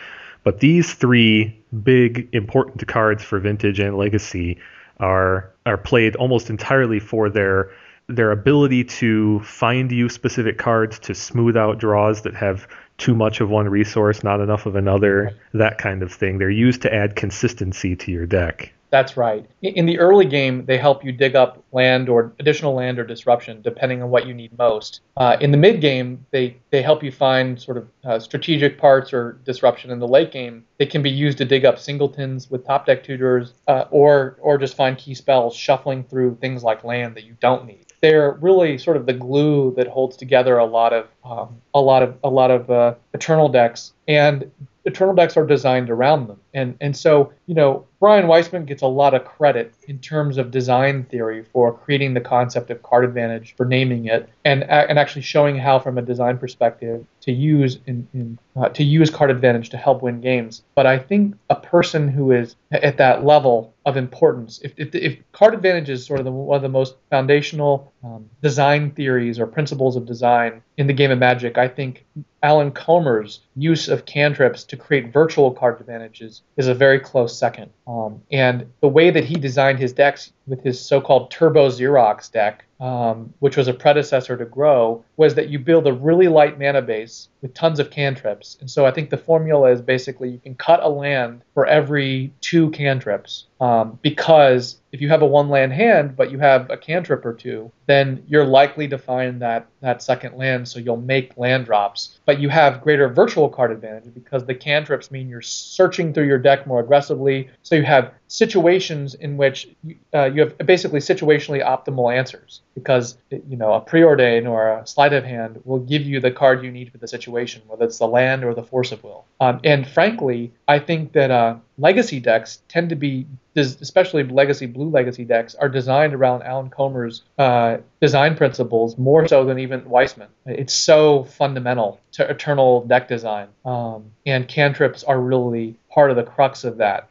[0.44, 4.58] But these three big important cards for vintage and legacy
[5.00, 7.72] are are played almost entirely for their
[8.08, 12.68] their ability to find you specific cards to smooth out draws that have
[12.98, 16.38] too much of one resource, not enough of another, that kind of thing.
[16.38, 18.72] They're used to add consistency to your deck.
[18.90, 19.48] That's right.
[19.62, 23.60] In the early game, they help you dig up land or additional land or disruption,
[23.62, 25.00] depending on what you need most.
[25.16, 29.12] Uh, in the mid game, they, they help you find sort of uh, strategic parts
[29.12, 29.90] or disruption.
[29.90, 33.02] In the late game, they can be used to dig up singletons with top deck
[33.02, 37.36] tutors, uh, or or just find key spells, shuffling through things like land that you
[37.40, 41.60] don't need they're really sort of the glue that holds together a lot of um,
[41.74, 44.50] a lot of a lot of uh, eternal decks, and
[44.84, 46.40] eternal decks are designed around them.
[46.54, 50.50] And and so you know Brian Weissman gets a lot of credit in terms of
[50.50, 55.22] design theory for creating the concept of card advantage, for naming it, and and actually
[55.22, 59.70] showing how, from a design perspective, to use in, in uh, to use card advantage
[59.70, 60.62] to help win games.
[60.74, 65.18] But I think a person who is at that level of importance, if if, if
[65.32, 69.46] card advantage is sort of the, one of the most foundational um, design theories or
[69.46, 72.04] principles of design in the game of Magic, I think
[72.42, 77.70] Alan Comer's use of cantrips to create virtual card advantages is a very close second.
[77.86, 82.64] Um, and the way that he designed his decks with his so-called Turbo Xerox deck,
[82.78, 86.82] um, which was a predecessor to Grow, was that you build a really light mana
[86.82, 88.56] base with tons of cantrips.
[88.60, 92.32] And so I think the formula is basically you can cut a land for every
[92.40, 93.46] two cantrips.
[93.60, 97.32] Um, because if you have a one land hand but you have a cantrip or
[97.32, 102.18] two, then you're likely to find that that second land, so you'll make land drops.
[102.26, 106.38] But you have greater virtual card advantage because the cantrips mean you're searching through your
[106.38, 107.48] deck more aggressively.
[107.62, 109.68] So you have situations in which
[110.12, 115.12] uh, you have basically situationally optimal answers because you know a preordain or a sleight
[115.12, 118.06] of hand will give you the card you need for the situation, whether it's the
[118.06, 119.24] land or the force of will.
[119.40, 124.90] Um, and frankly, I think that uh, legacy decks tend to be, especially legacy blue
[124.90, 130.28] legacy decks, are designed around Alan Comer's uh, design principles more so than even Weissman.
[130.44, 136.24] It's so fundamental to eternal deck design, um, and cantrips are really part of the
[136.24, 137.08] crux of that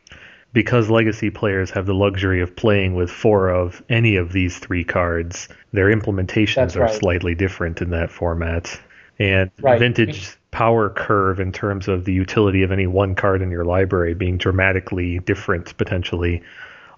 [0.55, 4.85] because legacy players have the luxury of playing with four of any of these three
[4.85, 6.93] cards, their implementations That's are right.
[6.93, 8.79] slightly different in that format.
[9.19, 9.77] And right.
[9.77, 14.13] vintage power curve in terms of the utility of any one card in your library
[14.13, 16.41] being dramatically different potentially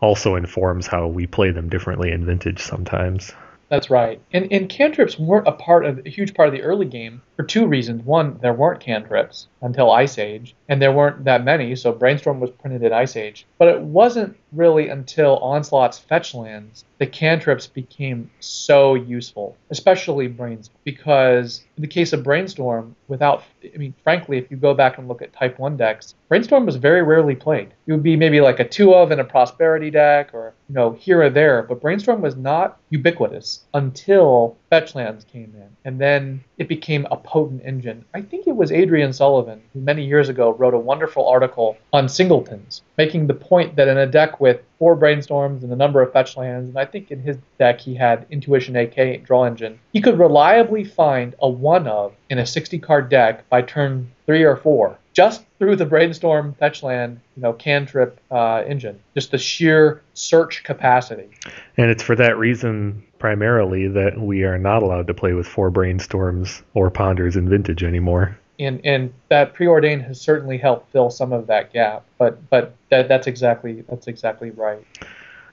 [0.01, 3.33] also informs how we play them differently in vintage sometimes.
[3.69, 4.21] That's right.
[4.33, 7.43] And, and cantrips weren't a part of a huge part of the early game for
[7.43, 8.03] two reasons.
[8.03, 12.49] One, there weren't cantrips until Ice Age, and there weren't that many, so Brainstorm was
[12.49, 13.45] printed at Ice Age.
[13.59, 20.75] But it wasn't really until Onslaught's fetch lands the cantrips became so useful, especially Brainstorm,
[20.83, 25.07] because in the case of Brainstorm, without, I mean, frankly, if you go back and
[25.07, 27.69] look at Type 1 decks, Brainstorm was very rarely played.
[27.85, 30.93] It would be maybe like a two of in a Prosperity deck or, you know,
[30.93, 35.69] here or there, but Brainstorm was not ubiquitous until fetch lands came in.
[35.85, 38.05] And then it became a potent engine.
[38.13, 42.09] I think it was Adrian Sullivan who many years ago wrote a wonderful article on
[42.09, 46.13] singletons, making the point that in a deck with four brainstorms and a number of
[46.13, 50.01] fetch lands, and I think in his deck he had Intuition AK draw engine, he
[50.01, 54.57] could reliably find a one of in a 60 card deck by turn three or
[54.57, 60.63] four just through the brainstorm fetchland, you know, cantrip uh, engine, just the sheer search
[60.63, 61.27] capacity.
[61.75, 65.71] And it's for that reason primarily that we are not allowed to play with four
[65.71, 68.37] brainstorms or ponders in vintage anymore.
[68.59, 72.03] And and that preordain has certainly helped fill some of that gap.
[72.17, 74.85] But but that, that's exactly that's exactly right.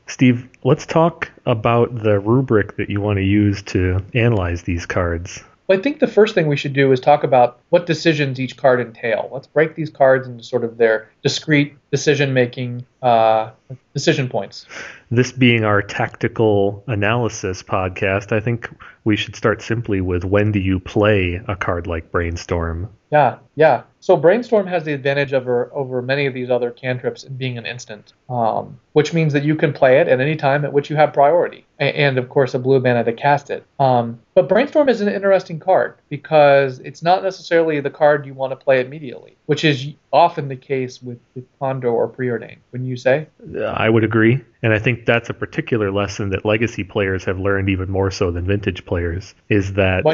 [0.06, 5.42] Steve, let's talk about the rubric that you want to use to analyze these cards.
[5.66, 8.56] Well, I think the first thing we should do is talk about what decisions each
[8.56, 9.30] card entail.
[9.32, 13.52] Let's break these cards into sort of their discrete decision making uh,
[13.92, 14.66] decision points.
[15.12, 18.68] This being our tactical analysis podcast, I think
[19.04, 22.88] we should start simply with when do you play a card like Brainstorm?
[23.12, 23.82] Yeah, yeah.
[24.00, 27.64] So Brainstorm has the advantage over over many of these other cantrips in being an
[27.64, 30.96] instant, um, which means that you can play it at any time at which you
[30.96, 33.64] have priority, and, and of course a blue mana to cast it.
[33.78, 38.50] Um, but Brainstorm is an interesting card because it's not necessarily the card you want
[38.50, 41.44] to play immediately, which is often the case with, with
[41.90, 43.28] Or preordained, Wouldn't you say?
[43.56, 47.38] Uh, I would agree, and I think that's a particular lesson that Legacy players have
[47.38, 49.34] learned even more so than Vintage players.
[49.48, 50.04] Is that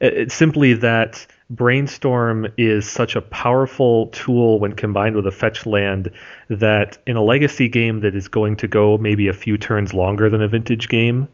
[0.00, 6.10] it's simply that Brainstorm is such a powerful tool when combined with a fetch land
[6.48, 10.30] that in a legacy game that is going to go maybe a few turns longer
[10.30, 11.28] than a vintage game,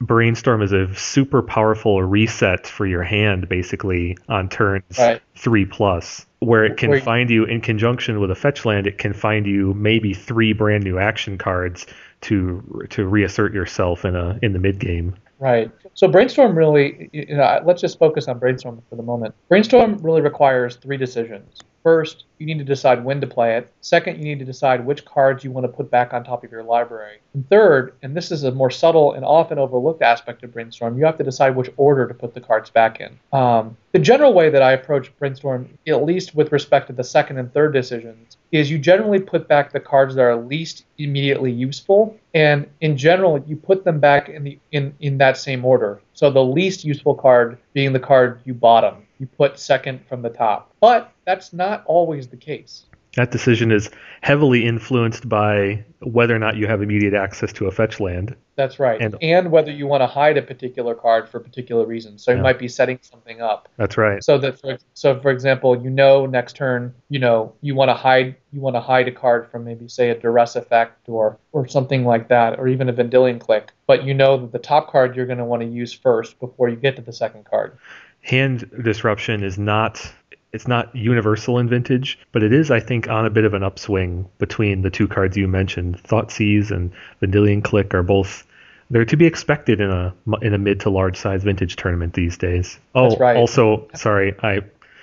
[0.00, 5.22] Brainstorm is a super powerful reset for your hand basically on turns right.
[5.36, 7.02] three plus, where it can Wait.
[7.02, 8.86] find you in conjunction with a fetch land.
[8.86, 11.86] It can find you maybe three brand new action cards
[12.22, 15.14] to to reassert yourself in a in the mid game.
[15.38, 15.70] Right.
[15.94, 19.34] So brainstorm really, you know, let's just focus on brainstorm for the moment.
[19.48, 21.60] Brainstorm really requires three decisions.
[21.82, 23.72] First, you need to decide when to play it.
[23.80, 26.50] Second, you need to decide which cards you want to put back on top of
[26.52, 27.18] your library.
[27.34, 31.04] And third, and this is a more subtle and often overlooked aspect of Brainstorm, you
[31.04, 33.18] have to decide which order to put the cards back in.
[33.32, 37.38] Um, the general way that I approach Brainstorm, at least with respect to the second
[37.38, 42.16] and third decisions, is you generally put back the cards that are least immediately useful,
[42.34, 46.00] and in general, you put them back in the in, in that same order.
[46.14, 50.28] So the least useful card being the card you bottom you put second from the
[50.28, 50.74] top.
[50.80, 52.86] But that's not always the case.
[53.14, 53.88] That decision is
[54.22, 58.34] heavily influenced by whether or not you have immediate access to a fetch land.
[58.56, 59.00] That's right.
[59.00, 62.24] And, and whether you want to hide a particular card for particular reasons.
[62.24, 62.38] So yeah.
[62.38, 63.68] you might be setting something up.
[63.76, 64.24] That's right.
[64.24, 67.94] So that for, so for example, you know next turn, you know, you want to
[67.94, 71.68] hide you want to hide a card from maybe say a duress effect or or
[71.68, 75.14] something like that or even a Vendilion Clique, but you know that the top card
[75.14, 77.78] you're going to want to use first before you get to the second card
[78.22, 80.12] hand disruption is not
[80.52, 83.62] it's not universal in vintage, but it is, I think, on a bit of an
[83.62, 86.02] upswing between the two cards you mentioned.
[86.02, 88.46] Thoughtseize and Vendilion Clique are both
[88.90, 92.36] they're to be expected in a in a mid to large size vintage tournament these
[92.36, 92.78] days.
[92.94, 93.36] Oh, right.
[93.36, 94.60] also, sorry, I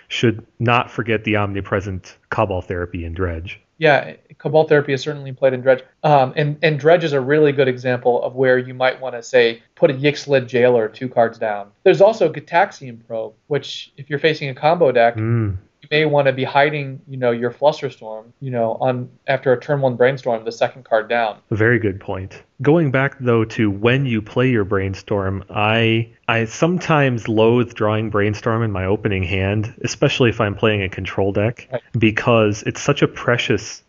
[0.10, 5.54] should not forget the omnipresent Cabal therapy in Dredge yeah, Cabal therapy is certainly played
[5.54, 5.84] in Dredge.
[6.04, 9.24] Um, and, and Dredge is a really good example of where you might want to
[9.24, 11.72] say put a Yixlid Jailer two cards down.
[11.84, 16.26] There's also Gitaxian Probe, which if you're facing a combo deck, mm you may want
[16.28, 20.44] to be hiding, you know, your Flusterstorm, you know, on after a turn one brainstorm,
[20.44, 21.38] the second card down.
[21.52, 22.44] Very good point.
[22.62, 28.64] Going back though to when you play your brainstorm, I I sometimes loathe drawing brainstorm
[28.64, 31.82] in my opening hand, especially if I'm playing a control deck, right.
[31.98, 33.82] because it's such a precious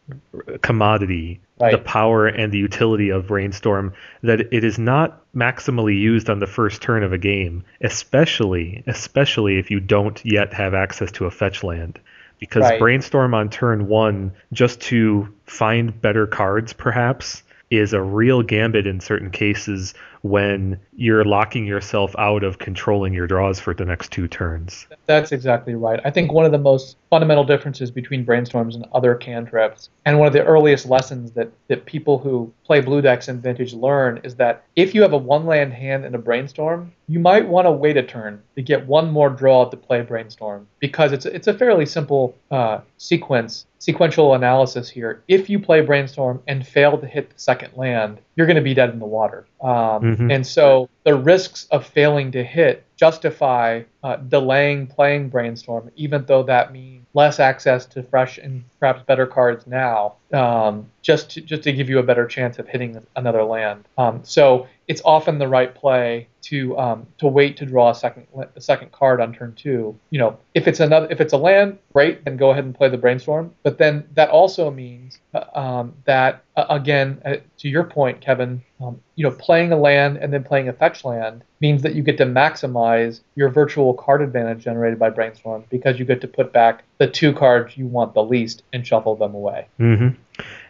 [0.63, 1.73] commodity right.
[1.73, 6.47] the power and the utility of brainstorm that it is not maximally used on the
[6.47, 11.31] first turn of a game especially especially if you don't yet have access to a
[11.31, 12.01] fetch land
[12.39, 12.81] because right.
[12.81, 18.99] brainstorm on turn 1 just to find better cards perhaps is a real gambit in
[18.99, 24.29] certain cases when you're locking yourself out of controlling your draws for the next two
[24.29, 24.87] turns.
[25.07, 26.01] That's exactly right.
[26.05, 30.27] I think one of the most fundamental differences between brainstorms and other cantrips, and one
[30.27, 34.35] of the earliest lessons that, that people who play blue decks in vintage learn is
[34.37, 37.73] that if you have a one land hand in a brainstorm, you might want to
[37.73, 41.55] wait a turn to get one more draw to play brainstorm because it's it's a
[41.55, 45.25] fairly simple uh, sequence sequential analysis here.
[45.27, 48.75] If you play brainstorm and fail to hit the second land, you're going to be
[48.75, 49.47] dead in the water.
[49.63, 50.31] Um, mm-hmm.
[50.31, 56.43] And so the risks of failing to hit justify uh, delaying playing brainstorm, even though
[56.43, 61.63] that means less access to fresh and perhaps better cards now, um, just to, just
[61.63, 63.89] to give you a better chance of hitting another land.
[63.97, 68.27] Um, so it's often the right play to um, to wait to draw a second
[68.57, 69.97] a second card on turn two.
[70.11, 72.89] You know, if it's another if it's a land, great, then go ahead and play
[72.89, 73.55] the brainstorm.
[73.63, 78.65] But then that also means uh, um, that uh, again, uh, to your point, Kevin,
[78.81, 82.03] um, you know, playing a land and then playing a fetch land means that you
[82.03, 86.53] get to maximize your virtual card advantage generated by brainstorm because you get to put
[86.53, 89.69] back the two cards you want the least and shuffle them away.
[89.79, 90.21] Mm-hmm.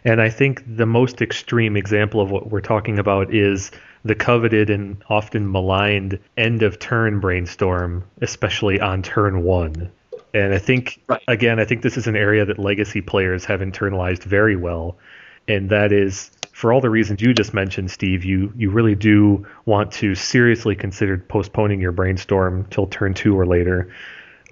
[0.03, 3.71] And I think the most extreme example of what we're talking about is
[4.03, 9.91] the coveted and often maligned end of turn brainstorm, especially on turn one.
[10.33, 11.21] And I think, right.
[11.27, 14.97] again, I think this is an area that legacy players have internalized very well.
[15.47, 19.45] And that is for all the reasons you just mentioned, Steve, you, you really do
[19.65, 23.93] want to seriously consider postponing your brainstorm till turn two or later.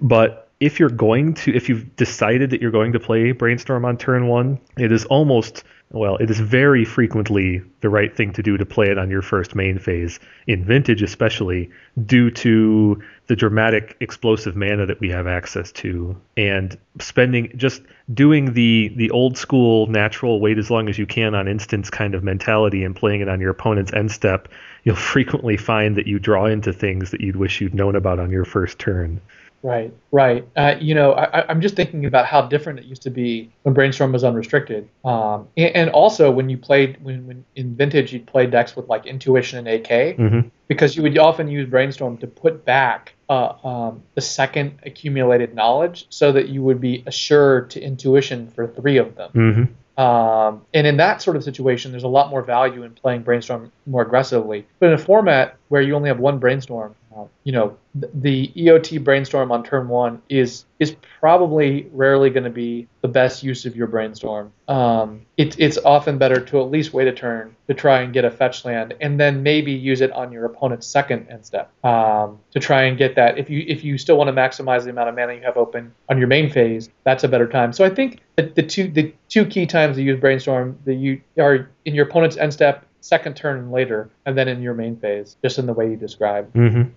[0.00, 3.96] But if you're going to, if you've decided that you're going to play brainstorm on
[3.96, 8.56] turn one, it is almost well, it is very frequently the right thing to do
[8.56, 11.68] to play it on your first main phase, in Vintage especially,
[12.06, 16.16] due to the dramatic explosive mana that we have access to.
[16.36, 17.82] And spending just
[18.14, 22.14] doing the the old school natural wait as long as you can on instance kind
[22.14, 24.46] of mentality and playing it on your opponent's end step,
[24.84, 28.30] you'll frequently find that you draw into things that you'd wish you'd known about on
[28.30, 29.20] your first turn.
[29.62, 30.48] Right, right.
[30.56, 33.74] Uh, you know, I, am just thinking about how different it used to be when
[33.74, 38.26] Brainstorm was unrestricted, um, and, and, also when you played when, when in Vintage you'd
[38.26, 40.48] play decks with like Intuition and AK, mm-hmm.
[40.66, 46.06] because you would often use Brainstorm to put back uh, um, the second accumulated knowledge,
[46.08, 49.30] so that you would be assured to Intuition for three of them.
[49.34, 50.00] Mm-hmm.
[50.00, 53.70] Um, and in that sort of situation, there's a lot more value in playing Brainstorm
[53.84, 54.66] more aggressively.
[54.78, 59.02] But in a format where you only have one Brainstorm, uh, you know, the EOT
[59.02, 63.74] brainstorm on turn one is is probably rarely going to be the best use of
[63.74, 64.52] your brainstorm.
[64.68, 68.24] Um, it, it's often better to at least wait a turn to try and get
[68.24, 72.38] a fetch land, and then maybe use it on your opponent's second end step um,
[72.52, 73.38] to try and get that.
[73.38, 75.92] If you if you still want to maximize the amount of mana you have open
[76.08, 77.72] on your main phase, that's a better time.
[77.72, 81.20] So I think the, the two the two key times to use brainstorm that you
[81.40, 85.36] are in your opponent's end step second turn later, and then in your main phase,
[85.42, 86.54] just in the way you described.
[86.54, 86.90] Mm-hmm.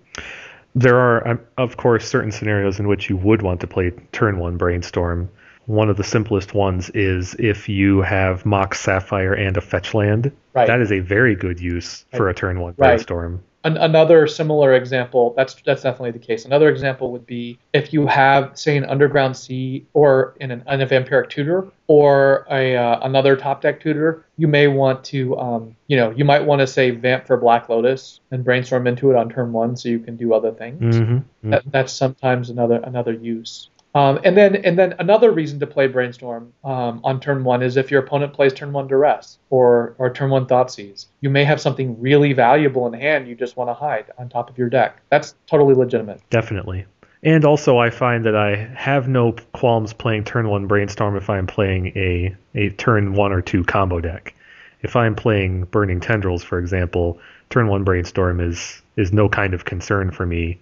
[0.74, 4.38] There are, um, of course, certain scenarios in which you would want to play turn
[4.38, 5.30] one brainstorm.
[5.66, 10.30] One of the simplest ones is if you have Mox Sapphire and a fetch land.
[10.52, 10.66] Right.
[10.66, 13.42] That is a very good use for a turn one brainstorm.
[13.64, 16.44] An- another similar example, that's that's definitely the case.
[16.44, 20.82] Another example would be if you have, say, an Underground Sea or in an, an
[20.82, 25.76] a Vampiric Tutor or a uh, another top deck tutor, you may want to, um,
[25.86, 29.16] you know, you might want to say Vamp for Black Lotus and brainstorm into it
[29.16, 30.96] on turn one, so you can do other things.
[30.96, 31.14] Mm-hmm.
[31.14, 31.50] Mm-hmm.
[31.50, 33.70] That, that's sometimes another another use.
[33.94, 37.76] Um, and then and then another reason to play brainstorm um, on turn one is
[37.76, 41.06] if your opponent plays turn one duress or or turn one Thoughtseize.
[41.20, 44.50] You may have something really valuable in hand you just want to hide on top
[44.50, 45.00] of your deck.
[45.10, 46.20] That's totally legitimate.
[46.30, 46.86] Definitely.
[47.22, 51.46] And also, I find that I have no qualms playing turn one brainstorm if I'm
[51.46, 54.34] playing a a turn one or two combo deck.
[54.82, 57.18] If I'm playing Burning Tendrils, for example,
[57.48, 60.58] turn one brainstorm is is no kind of concern for me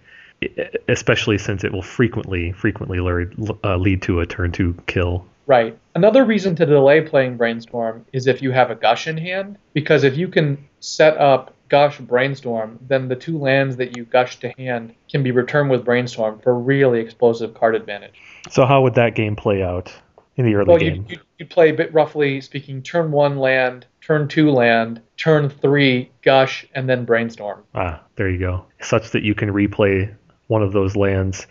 [0.87, 3.33] especially since it will frequently frequently lead,
[3.63, 5.25] uh, to a turn two kill.
[5.45, 5.77] Right.
[5.95, 10.03] Another reason to delay playing Brainstorm is if you have a Gush in hand, because
[10.03, 14.49] if you can set up Gush Brainstorm, then the two lands that you gush to
[14.59, 18.13] hand can be returned with Brainstorm for really explosive card advantage.
[18.51, 19.91] So how would that game play out
[20.35, 20.67] in the early game?
[20.67, 21.05] well, game?
[21.09, 26.65] You, you, play, bit roughly speaking, turn one land, turn two land, turn three Gush,
[26.75, 27.63] and then Brainstorm.
[27.73, 28.65] Ah, there you go.
[28.79, 30.13] Such that you can replay
[30.47, 31.47] one of those lands,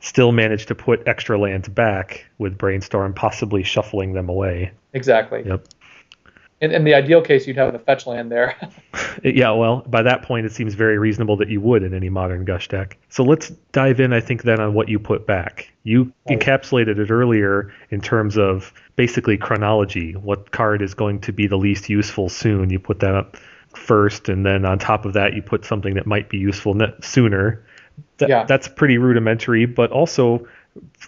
[0.00, 4.72] still manage to put extra lands back with Brainstorm, possibly shuffling them away.
[4.92, 5.42] Exactly.
[5.44, 5.66] Yep.
[6.62, 8.56] In, in the ideal case, you'd have a fetch land there.
[9.22, 12.46] yeah, well, by that point, it seems very reasonable that you would in any modern
[12.46, 12.96] Gush deck.
[13.10, 15.70] So let's dive in, I think, then on what you put back.
[15.82, 16.38] You right.
[16.38, 20.12] encapsulated it earlier in terms of basically chronology.
[20.12, 22.70] What card is going to be the least useful soon?
[22.70, 23.36] You put that up
[23.74, 27.62] first, and then on top of that, you put something that might be useful sooner.
[28.18, 28.44] Th- yeah.
[28.44, 30.46] That's pretty rudimentary, but also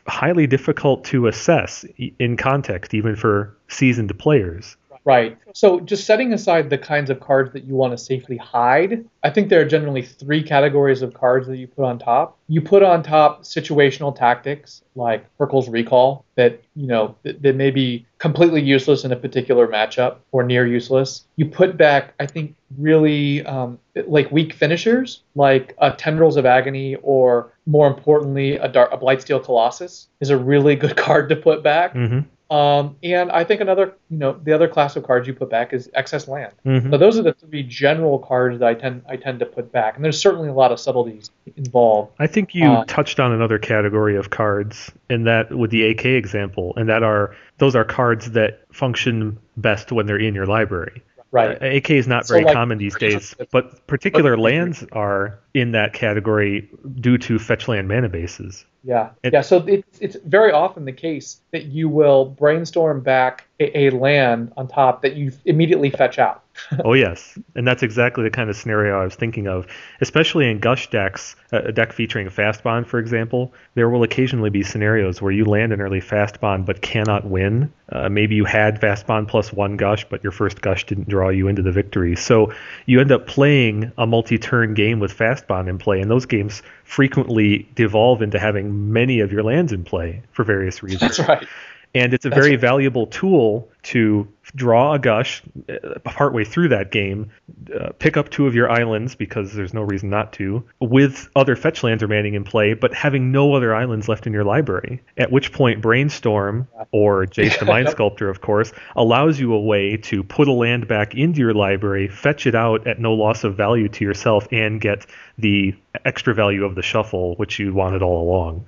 [0.07, 1.85] highly difficult to assess
[2.19, 4.77] in context, even for seasoned players.
[5.09, 5.39] Right.
[5.55, 9.31] So, just setting aside the kinds of cards that you want to safely hide, I
[9.31, 12.37] think there are generally three categories of cards that you put on top.
[12.47, 17.71] You put on top situational tactics like Hurkyl's Recall that, you know, that, that may
[17.71, 21.25] be completely useless in a particular matchup or near useless.
[21.37, 27.55] You put back, I think, really um, like weak finishers like Tendrils of Agony or
[27.65, 31.95] more importantly, a, Dark, a Blightsteel Colossus is a really good card to put back.
[31.95, 35.51] Mm-hmm Um, and I think another, you know, the other class of cards you put
[35.51, 36.55] back is excess land.
[36.65, 36.91] Mhm.
[36.91, 39.97] So those are the three general cards that I tend I tend to put back,
[39.97, 42.13] and there's certainly a lot of subtleties involved.
[42.19, 46.17] I think you Uh, touched on another category of cards, and that with the AK
[46.17, 51.03] example, and that are those are cards that function best when they're in your library.
[51.31, 51.61] Right.
[51.63, 55.39] Uh, AK is not So, very like, common these days, but- but particular lands are
[55.61, 56.69] in that category
[57.01, 58.65] due to fetch land mana bases.
[58.85, 59.41] Yeah, It- yeah.
[59.43, 64.53] So it's it's very often the case that you will brainstorm back a, a land
[64.57, 66.45] on top that you immediately fetch out.
[66.85, 69.67] oh yes, and that's exactly the kind of scenario I was thinking of.
[70.01, 74.63] Especially in Gush decks, a deck featuring a Fastbond, for example, there will occasionally be
[74.63, 77.73] scenarios where you land an early Fastbond but cannot win.
[77.91, 81.49] Uh, maybe you had Fastbond plus one Gush, but your first Gush didn't draw you
[81.49, 82.17] into the victory.
[82.17, 82.53] So
[82.87, 86.63] you end up playing a multi-turn game with fast bond in play, and those games
[86.85, 91.17] frequently devolve into having many of your lands in play for various reasons.
[91.17, 91.49] That's right.
[91.95, 92.61] And it's a That's very right.
[92.61, 97.31] valuable tool to draw a gush uh, partway through that game,
[97.79, 101.57] uh, pick up two of your islands because there's no reason not to, with other
[101.57, 105.01] fetch lands remaining in play, but having no other islands left in your library.
[105.17, 109.97] At which point, Brainstorm, or Jace the Mind Sculptor, of course, allows you a way
[109.97, 113.57] to put a land back into your library, fetch it out at no loss of
[113.57, 115.07] value to yourself, and get
[115.39, 115.75] the
[116.05, 118.67] extra value of the shuffle, which you wanted all along.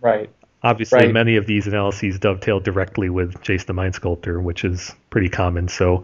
[0.00, 0.30] Right.
[0.66, 1.12] Obviously, Right.
[1.12, 5.68] many of these analyses dovetail directly with Jace the Mind Sculptor, which is pretty common.
[5.68, 6.02] So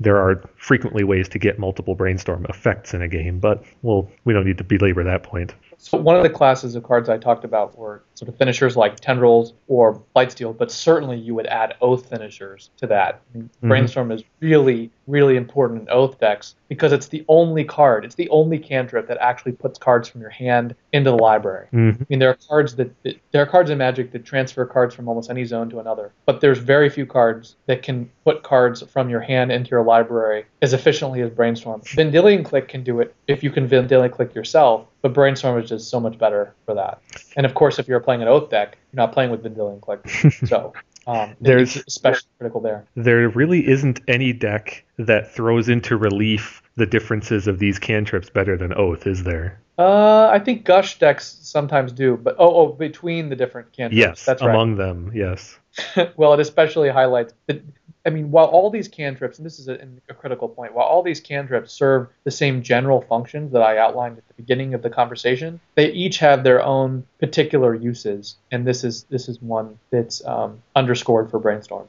[0.00, 4.32] there are frequently ways to get multiple brainstorm effects in a game, but well, we
[4.32, 5.54] don't need to belabor that point.
[5.78, 8.98] So one of the classes of cards I talked about were sort of finishers like
[8.98, 13.20] tendrils or Blightsteel, but certainly you would add oath finishers to that.
[13.34, 13.68] I mean, Mhm.
[13.68, 18.28] Brainstorm is really, really important in oath decks because it's the only card, it's the
[18.30, 21.66] only cantrip that actually puts cards from your hand into the library.
[21.72, 22.00] Mhm.
[22.00, 24.94] I mean, there are cards that, that there are cards in Magic that transfer cards
[24.94, 28.82] from almost any zone to another, but there's very few cards that can put cards
[28.82, 31.82] from your hand into your library as efficiently as Brainstorm.
[31.82, 35.90] Vendilion Clique can do it if you can Vendilion Clique yourself, but Brainstorm is just
[35.90, 37.00] so much better for that.
[37.36, 40.08] And of course, if you're playing an Oath deck, you're not playing with Vendilion Clique,
[40.46, 40.72] so
[41.06, 42.84] um, There's- especially critical there.
[42.94, 48.56] There really isn't any deck that throws into relief the differences of these cantrips better
[48.56, 49.60] than Oath, is there?
[49.78, 53.98] Uh, I think Gush decks sometimes do, but oh, oh, between the different cantrips.
[53.98, 54.50] Yes, that's right.
[54.50, 55.58] among them, yes.
[56.16, 57.62] well, it especially highlights that.
[58.04, 59.78] I mean, while all these cantrips, and this is a,
[60.08, 64.18] a critical point, while all these cantrips serve the same general functions that I outlined
[64.18, 68.82] at the beginning of the conversation, they each have their own particular uses, and this
[68.82, 71.86] is this is one that's um, underscored for brainstorm.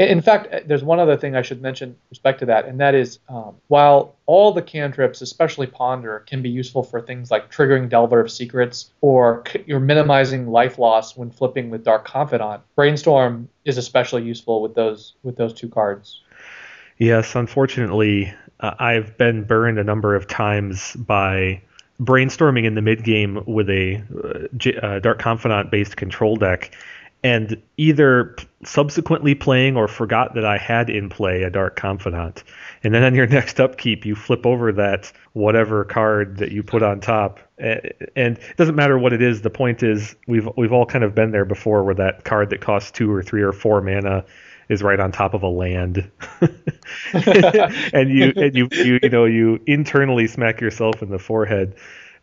[0.00, 2.80] In- fact, uh, there's one other thing I should mention with respect to that, and
[2.80, 7.52] that is um, while all the cantrips, especially Ponder, can be useful for things like
[7.52, 13.50] triggering Delver of Secrets or you're minimizing life loss when flipping with Dark Confidant, Brainstorm
[13.66, 16.22] is especially useful with those with those two cards.
[16.96, 21.60] Yes, unfortunately, uh, I've been burned a number of times by
[22.00, 26.74] brainstorming in the mid game with a uh, uh, Dark Confidant based control deck,
[27.22, 32.44] and either subsequently playing or forgot that I had in play a Dark Confidant.
[32.82, 36.82] And then on your next upkeep, you flip over that whatever card that you put
[36.82, 39.42] on top, and it doesn't matter what it is.
[39.42, 42.60] The point is, we've we've all kind of been there before, where that card that
[42.60, 44.24] costs two or three or four mana
[44.70, 46.10] is right on top of a land,
[47.12, 51.74] and you and you, you you know you internally smack yourself in the forehead.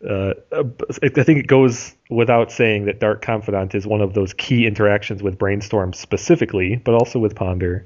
[0.07, 4.67] Uh, I think it goes without saying that Dark Confidant is one of those key
[4.67, 7.85] interactions with Brainstorm specifically, but also with Ponder.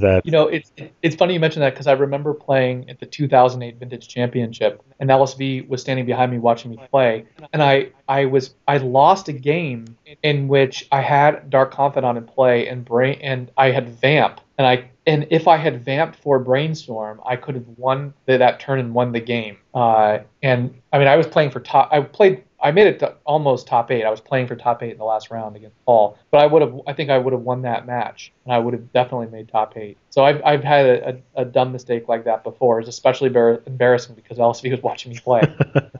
[0.00, 0.72] That You know, it's
[1.02, 5.10] it's funny you mention that because I remember playing at the 2008 Vintage Championship, and
[5.10, 9.32] LSV was standing behind me watching me play, and I I was I lost a
[9.32, 14.40] game in which I had Dark Confidant in play and brain and I had Vamp,
[14.58, 18.60] and I and if I had vamped for Brainstorm, I could have won the, that
[18.60, 19.58] turn and won the game.
[19.74, 21.90] Uh, and I mean, I was playing for top.
[21.92, 22.43] I played.
[22.64, 24.04] I made it to almost top eight.
[24.04, 26.62] I was playing for top eight in the last round against Paul, but I would
[26.62, 26.80] have.
[26.86, 29.76] I think I would have won that match, and I would have definitely made top
[29.76, 29.98] eight.
[30.08, 32.80] So I've I've had a, a, a dumb mistake like that before.
[32.80, 35.42] It's especially embar- embarrassing because LSV was watching me play.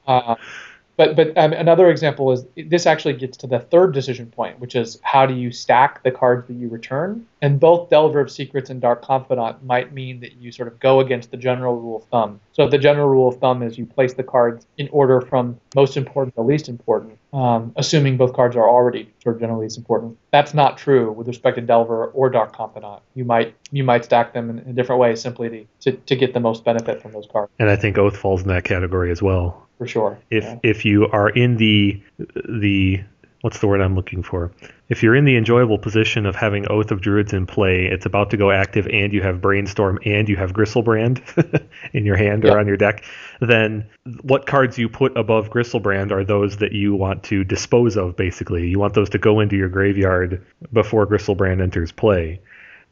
[0.06, 0.36] uh,
[0.96, 4.74] but but um, another example is this actually gets to the third decision point, which
[4.74, 7.26] is how do you stack the cards that you return?
[7.42, 11.00] And both Delver of Secrets and Dark Confidant might mean that you sort of go
[11.00, 12.40] against the general rule of thumb.
[12.52, 15.96] So the general rule of thumb is you place the cards in order from most
[15.96, 20.16] important to least important, um, assuming both cards are already sort of generally least important.
[20.30, 23.02] That's not true with respect to Delver or Dark Confidant.
[23.14, 25.48] You might you might stack them in, in a different way simply
[25.80, 28.42] to, to, to get the most benefit from those cards and I think Oath falls
[28.42, 29.63] in that category as well.
[29.78, 30.18] For sure.
[30.30, 30.58] If Yeah.
[30.62, 32.00] if you are in the
[32.48, 33.00] the
[33.44, 34.52] what's the word I'm looking for?
[34.88, 38.30] If you're in the enjoyable position of having Oath of Druids in play, it's about
[38.30, 41.20] to go active, and you have Brainstorm and you have Griselbrand
[41.92, 43.04] in your hand or on your deck,
[43.42, 43.84] then
[44.22, 48.66] what cards you put above Griselbrand are those that you want to dispose of, basically.
[48.66, 52.40] You want those to go into your graveyard before Griselbrand enters play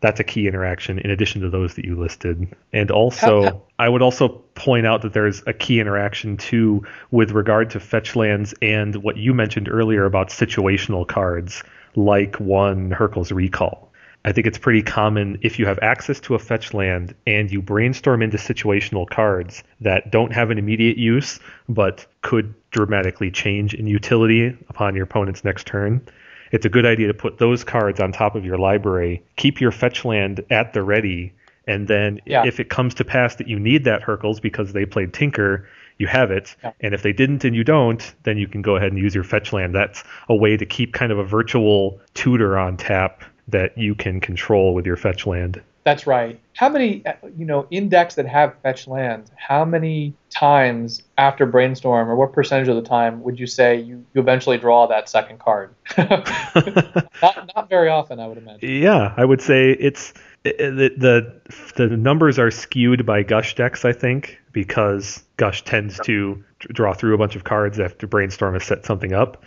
[0.02, 2.54] that's a key interaction in addition to those that you listed.
[2.72, 7.70] And also, I would also point out that there's a key interaction too with regard
[7.70, 11.62] to fetch lands and what you mentioned earlier about situational cards,
[11.94, 13.90] like one Hurkyl's Recall.
[14.24, 17.62] I think it's pretty common if you have access to a fetch land and you
[17.62, 23.86] brainstorm into situational cards that don't have an immediate use but could dramatically change in
[23.86, 26.06] utility upon your opponent's next turn
[26.52, 29.22] it's a good idea to put those cards on top of your library.
[29.36, 31.32] Keep your fetch land at the ready,
[31.66, 32.44] and then yeah.
[32.46, 35.66] if it comes to pass that you need that Hurkyl's because they played Tinker,
[35.98, 36.54] you have it.
[36.62, 36.72] Yeah.
[36.80, 39.24] And if they didn't and you don't, then you can go ahead and use your
[39.24, 39.74] fetch land.
[39.74, 44.20] That's a way to keep kind of a virtual tutor on tap that you can
[44.20, 45.60] control with your fetch land.
[45.84, 46.38] That's right.
[46.54, 47.02] How many,
[47.36, 52.68] you know, index that have fetch lands, how many times after brainstorm, or what percentage
[52.68, 55.74] of the time would you say you, you eventually draw that second card?
[55.98, 58.68] not, not very often, I would imagine.
[58.82, 60.12] Yeah, I would say it's
[60.44, 61.40] the, the
[61.76, 67.14] the numbers are skewed by Gush decks, I think, because Gush tends to draw through
[67.14, 69.42] a bunch of cards after brainstorm has set something up.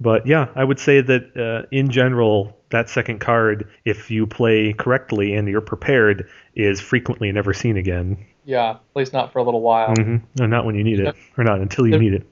[0.00, 4.72] But yeah, I would say that uh, in general, that second card, if you play
[4.72, 8.26] correctly and you're prepared, is frequently never seen again.
[8.44, 9.94] Yeah, at least not for a little while.
[9.94, 10.16] Mm-hmm.
[10.38, 12.26] No, not when you need it, or not until you need it.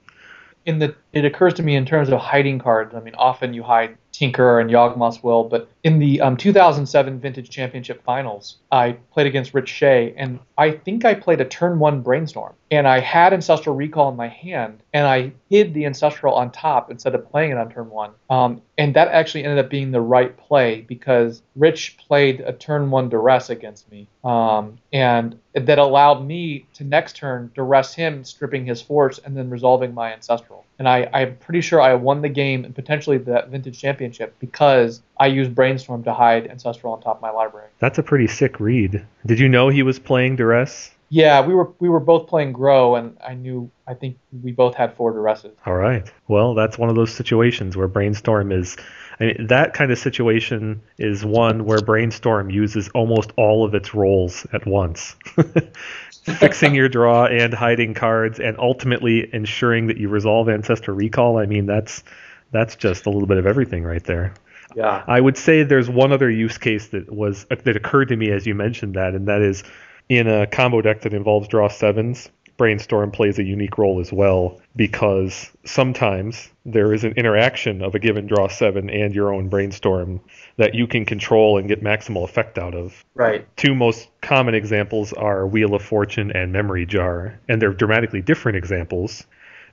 [0.64, 2.94] In the, it occurs to me in terms of hiding cards.
[2.94, 7.48] I mean, often you hide Tinker and Yawgmoth's Will, but in the um, 2007 Vintage
[7.48, 12.00] Championship Finals, I played against Rich Shea, and I think I played a turn one
[12.00, 12.54] brainstorm.
[12.72, 16.90] And I had Ancestral Recall in my hand, and I hid the Ancestral on top
[16.90, 18.10] instead of playing it on turn one.
[18.28, 22.90] Um, and that actually ended up being the right play because Rich played a turn
[22.90, 24.08] one duress against me.
[24.24, 29.48] Um, and that allowed me to next turn duress him, stripping his force, and then
[29.48, 30.64] resolving my Ancestral.
[30.78, 35.02] And I, I'm pretty sure I won the game and potentially that Vintage Championship because
[35.18, 37.68] I use Brainstorm to hide Ancestral on top of my library.
[37.78, 39.04] That's a pretty sick read.
[39.24, 40.90] Did you know he was playing Duress?
[41.08, 44.74] Yeah, we were we were both playing Gro, and I knew I think we both
[44.74, 45.52] had four Duresses.
[45.64, 46.10] All right.
[46.26, 48.76] Well, that's one of those situations where Brainstorm is.
[49.20, 53.94] I mean, that kind of situation is one where Brainstorm uses almost all of its
[53.94, 55.16] roles at once.
[56.24, 61.38] Fixing your draw and hiding cards, and ultimately ensuring that you resolve Ancestral Recall.
[61.38, 62.02] I mean, that's
[62.50, 64.34] that's just a little bit of everything right there.
[64.76, 65.02] Yeah.
[65.06, 68.30] I would say there's one other use case that was uh, that occurred to me
[68.30, 69.64] as you mentioned that, and that is
[70.08, 72.28] in a combo deck that involves draw sevens.
[72.58, 77.98] Brainstorm plays a unique role as well because sometimes there is an interaction of a
[77.98, 80.20] given draw seven and your own brainstorm
[80.56, 83.04] that you can control and get maximal effect out of.
[83.14, 83.46] Right.
[83.56, 88.56] Two most common examples are Wheel of Fortune and Memory Jar, and they're dramatically different
[88.56, 89.26] examples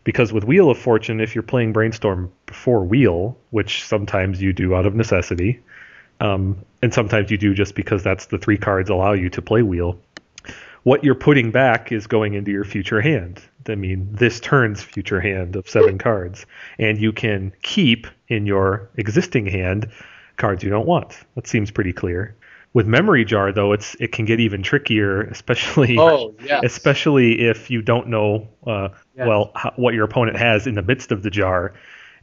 [0.04, 4.76] because with Wheel of Fortune, if you're playing Brainstorm before Wheel, which sometimes you do
[4.76, 5.60] out of necessity,
[6.20, 9.62] um, and sometimes you do just because that's the three cards allow you to play
[9.62, 10.00] Wheel,
[10.84, 13.42] what you're putting back is going into your future hand.
[13.68, 16.46] I mean, this turn's future hand of seven cards,
[16.78, 19.90] and you can keep in your existing hand
[20.36, 21.18] cards you don't want.
[21.36, 22.36] That seems pretty clear.
[22.74, 26.62] With memory jar though, it's it can get even trickier, especially oh, yes.
[26.66, 29.28] especially if you don't know uh, yes.
[29.28, 31.74] well how, what your opponent has in the midst of the jar.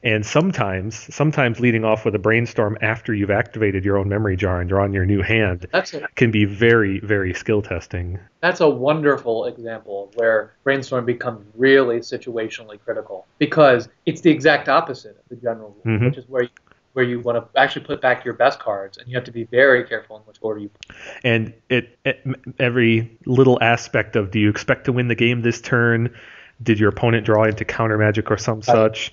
[0.02, 4.58] And sometimes, sometimes leading off with a brainstorm after you've activated your own memory jar
[4.58, 5.84] and drawn your new hand a,
[6.14, 8.18] can be very, very skill testing.
[8.40, 15.18] That's a wonderful example where brainstorm becomes really situationally critical because it's the exact opposite
[15.18, 16.06] of the general rule, mm-hmm.
[16.06, 16.48] which is where you
[16.92, 19.44] where you want to actually put back your best cards, and you have to be
[19.44, 20.68] very careful in which order you.
[20.68, 22.24] Put and it, it,
[22.58, 26.14] every little aspect of do you expect to win the game this turn?
[26.62, 28.64] Did your opponent draw into counter magic or some right.
[28.64, 29.12] such?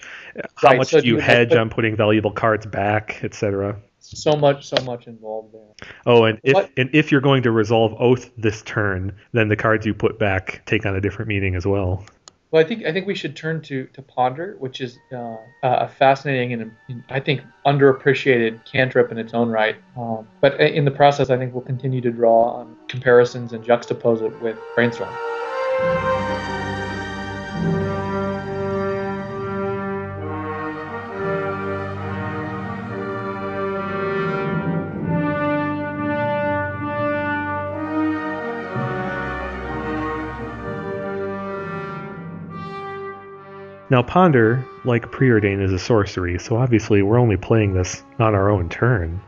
[0.55, 0.77] How right.
[0.77, 3.79] much so do you hedge put, on putting valuable cards back, etc.
[3.99, 5.89] So much, so much involved there.
[6.05, 6.71] Oh, and if what?
[6.77, 10.63] and if you're going to resolve oath this turn, then the cards you put back
[10.65, 12.03] take on a different meaning as well.
[12.51, 15.87] Well, I think I think we should turn to, to Ponder, which is uh, a
[15.87, 19.75] fascinating and, and, I think underappreciated cantrip in its own right.
[19.97, 24.21] Um, but in the process, I think we'll continue to draw on comparisons and juxtapose
[24.21, 25.19] it with Brainstorm.
[43.97, 48.47] Now, Ponder, like Preordain, is a sorcery, so obviously we're only playing this on our
[48.47, 49.19] own turn.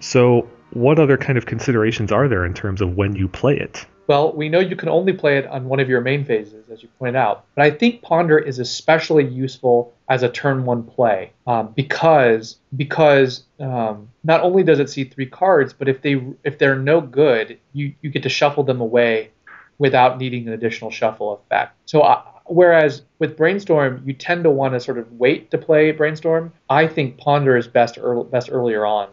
[0.00, 3.86] So, what other kind of considerations are there in terms of when you play it?
[4.08, 6.82] Well, we know you can only play it on one of your main phases, as
[6.82, 7.44] you point out.
[7.54, 13.44] But I think Ponder is especially useful as a turn one play um, because because
[13.60, 17.56] um, not only does it see three cards, but if they if they're no good,
[17.72, 19.30] you you get to shuffle them away
[19.78, 21.76] without needing an additional shuffle effect.
[21.86, 22.00] So.
[22.00, 26.52] Uh, whereas with brainstorm you tend to want to sort of wait to play brainstorm
[26.70, 29.08] i think ponder is best early, best earlier on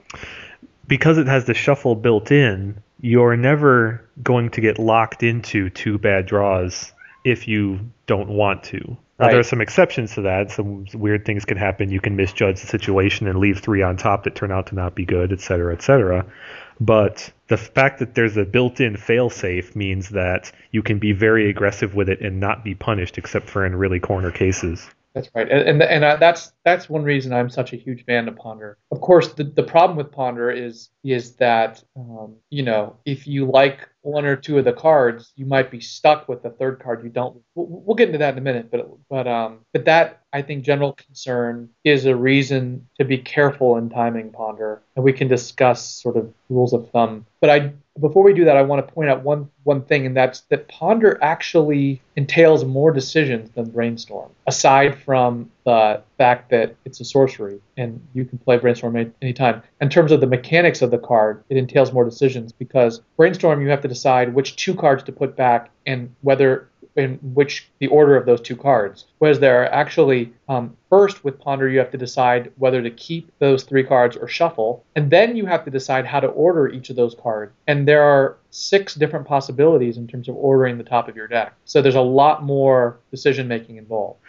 [0.87, 5.97] because it has the shuffle built in you're never going to get locked into two
[5.97, 6.91] bad draws
[7.23, 8.77] if you don't want to.
[9.19, 9.31] Now, Right.
[9.31, 10.51] there are some exceptions to that.
[10.51, 11.89] Some weird things can happen.
[11.89, 14.95] You can misjudge the situation and leave three on top that turn out to not
[14.95, 16.25] be good, et cetera, et cetera.
[16.79, 21.95] But the fact that there's a built-in fail-safe means that you can be very aggressive
[21.95, 24.89] with it and not be punished, except for in really corner cases.
[25.15, 28.27] That's right, and and, and uh, that's that's one reason I'm such a huge fan
[28.27, 28.77] of Ponder.
[28.91, 33.45] Of course, the, the problem with Ponder is is that um, you know if you
[33.45, 37.03] like one or two of the cards, you might be stuck with the third card
[37.03, 37.41] you don't.
[37.55, 40.63] We'll, we'll get into that in a minute, but but um but that I think
[40.63, 45.83] general concern is a reason to be careful in timing Ponder, and we can discuss
[45.83, 47.25] sort of rules of thumb.
[47.41, 50.15] But I before we do that, I want to point out one one thing, and
[50.15, 56.99] that's that Ponder actually entails more decisions than Brainstorm, aside from the fact that it's
[56.99, 59.63] a sorcery and you can play Brainstorm any anytime.
[59.79, 63.69] In terms of the mechanics of the card, it entails more decisions because Brainstorm you
[63.69, 68.15] have to decide which two cards to put back and whether in which the order
[68.15, 69.05] of those two cards.
[69.19, 73.31] Whereas there are actually um, first with Ponder you have to decide whether to keep
[73.39, 76.89] those three cards or shuffle, and then you have to decide how to order each
[76.89, 77.51] of those cards.
[77.67, 81.53] And there are six different possibilities in terms of ordering the top of your deck.
[81.65, 84.19] So there's a lot more decision making involved.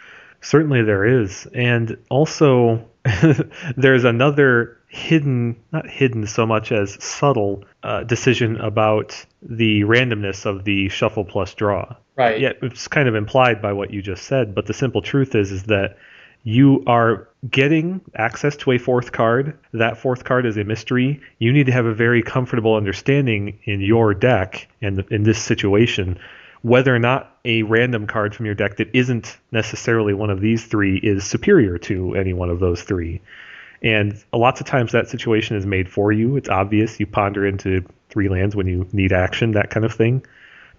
[0.41, 1.47] Certainly there is.
[1.53, 2.85] And also,
[3.77, 10.63] there's another hidden, not hidden so much as subtle, uh, decision about the randomness of
[10.63, 11.95] the shuffle plus draw.
[12.15, 12.39] Right.
[12.39, 15.51] Yeah, it's kind of implied by what you just said, but the simple truth is
[15.51, 15.97] is that
[16.43, 19.57] you are getting access to a fourth card.
[19.73, 21.21] That fourth card is a mystery.
[21.39, 26.17] You need to have a very comfortable understanding in your deck and in this situation
[26.61, 30.65] whether or not a random card from your deck that isn't necessarily one of these
[30.65, 33.21] three is superior to any one of those three.
[33.81, 36.35] And lots of times that situation is made for you.
[36.35, 36.99] It's obvious.
[36.99, 40.25] You ponder into three lands when you need action, that kind of thing.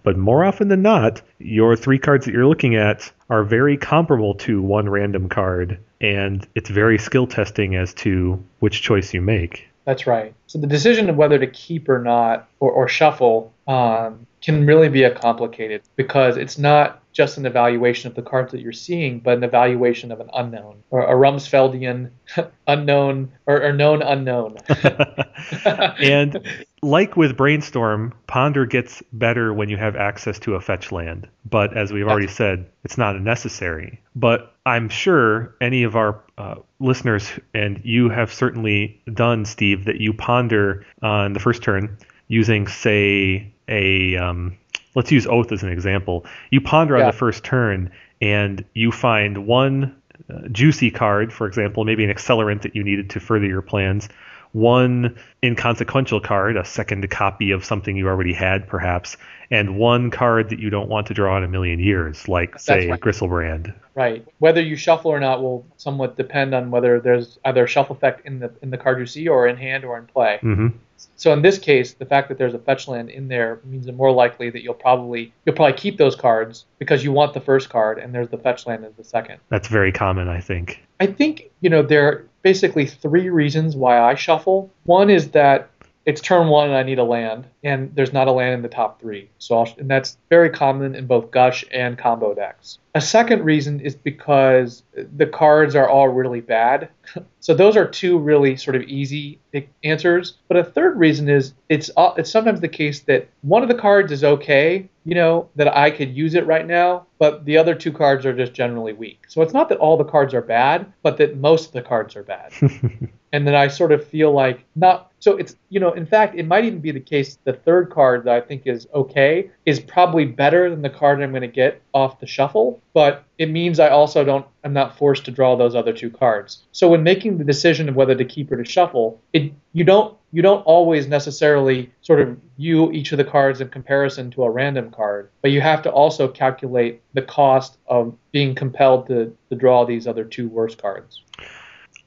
[0.03, 4.33] But more often than not, your three cards that you're looking at are very comparable
[4.35, 9.67] to one random card, and it's very skill testing as to which choice you make.
[9.85, 10.33] That's right.
[10.47, 14.89] So the decision of whether to keep or not, or, or shuffle, um, can really
[14.89, 19.19] be a complicated because it's not just an evaluation of the cards that you're seeing,
[19.19, 22.09] but an evaluation of an unknown or a Rumsfeldian
[22.67, 24.57] unknown or, or known unknown.
[25.65, 26.47] and
[26.81, 31.27] like with Brainstorm, Ponder gets better when you have access to a fetch land.
[31.47, 34.01] But as we've already said, it's not necessary.
[34.15, 40.01] But I'm sure any of our uh, listeners, and you have certainly done, Steve, that
[40.01, 41.97] you ponder on the first turn
[42.29, 44.17] using, say, a.
[44.17, 44.57] Um,
[44.95, 46.25] let's use Oath as an example.
[46.51, 47.91] You ponder on the first turn,
[48.21, 49.95] and you find one
[50.29, 54.09] uh, juicy card, for example, maybe an accelerant that you needed to further your plans,
[54.51, 59.15] one inconsequential card, a second copy of something you already had, perhaps,
[59.51, 62.89] and one card that you don't want to draw in a million years, like, say,
[62.89, 62.99] right.
[62.99, 63.73] Griselbrand.
[63.95, 64.25] right.
[64.39, 68.25] Whether you shuffle or not will somewhat depend on whether there's either a shuffle effect
[68.25, 70.39] in the in the card you see or in hand or in play.
[70.41, 70.67] hmm
[71.15, 73.95] So in this case, the fact that there's a fetch land in there means it
[73.95, 77.69] more likely that you'll probably you'll probably keep those cards because you want the first
[77.69, 79.39] card and there's the fetch land as the second.
[79.49, 80.81] That's very common, I think.
[80.99, 84.71] I think you know there are basically three reasons why I shuffle.
[84.83, 85.69] One is that
[86.05, 88.69] it's turn one and I need a land, and there's not a land in the
[88.69, 89.29] top three.
[89.37, 92.79] So I'll, and that's very common in both Gush and combo decks.
[92.95, 94.83] A second reason is because
[95.17, 96.89] the cards are all really bad.
[97.39, 99.39] so those are two really sort of easy
[99.83, 100.37] answers.
[100.47, 103.75] But a third reason is it's uh, it's sometimes the case that one of the
[103.75, 107.75] cards is okay, you know, that I could use it right now, but the other
[107.75, 109.25] two cards are just generally weak.
[109.27, 112.15] So it's not that all the cards are bad, but that most of the cards
[112.15, 112.53] are bad.
[113.33, 116.47] and then I sort of feel like not so it's you know in fact it
[116.47, 120.25] might even be the case the third card that I think is okay is probably
[120.25, 123.89] better than the card I'm going to get off the shuffle but it means I
[123.89, 127.43] also don't I'm not forced to draw those other two cards so when making the
[127.43, 131.91] decision of whether to keep or to shuffle it you don't you don't always necessarily
[132.01, 135.61] sort of view each of the cards in comparison to a random card, but you
[135.61, 140.47] have to also calculate the cost of being compelled to, to draw these other two
[140.47, 141.23] worse cards.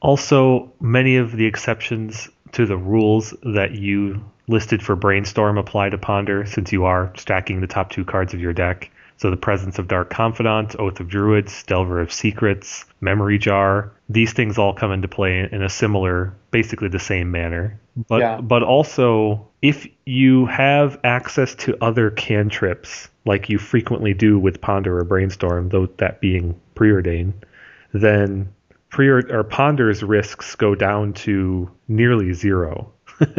[0.01, 5.99] Also, many of the exceptions to the rules that you listed for Brainstorm apply to
[5.99, 8.91] Ponder since you are stacking the top two cards of your deck.
[9.17, 14.33] So the presence of Dark Confidant, Oath of Druids, Delver of Secrets, Memory Jar, these
[14.33, 17.79] things all come into play in a similar, basically the same manner.
[18.09, 18.41] But Yeah.
[18.41, 24.99] but also if you have access to other cantrips, like you frequently do with Ponder
[24.99, 27.35] or Brainstorm, though that being preordained,
[27.93, 28.49] then
[28.93, 32.93] pre or Ponder's risks go down to nearly zero.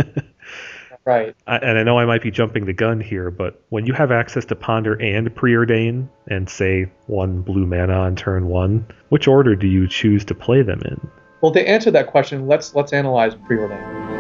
[1.06, 1.36] Right.
[1.48, 4.12] I- and I know I might be jumping the gun here, but when you have
[4.12, 9.56] access to Ponder and Preordain, and say one blue mana on turn one, which order
[9.56, 11.10] do you choose to play them in?
[11.42, 14.13] Well, to answer that question, let's let's analyze preordain.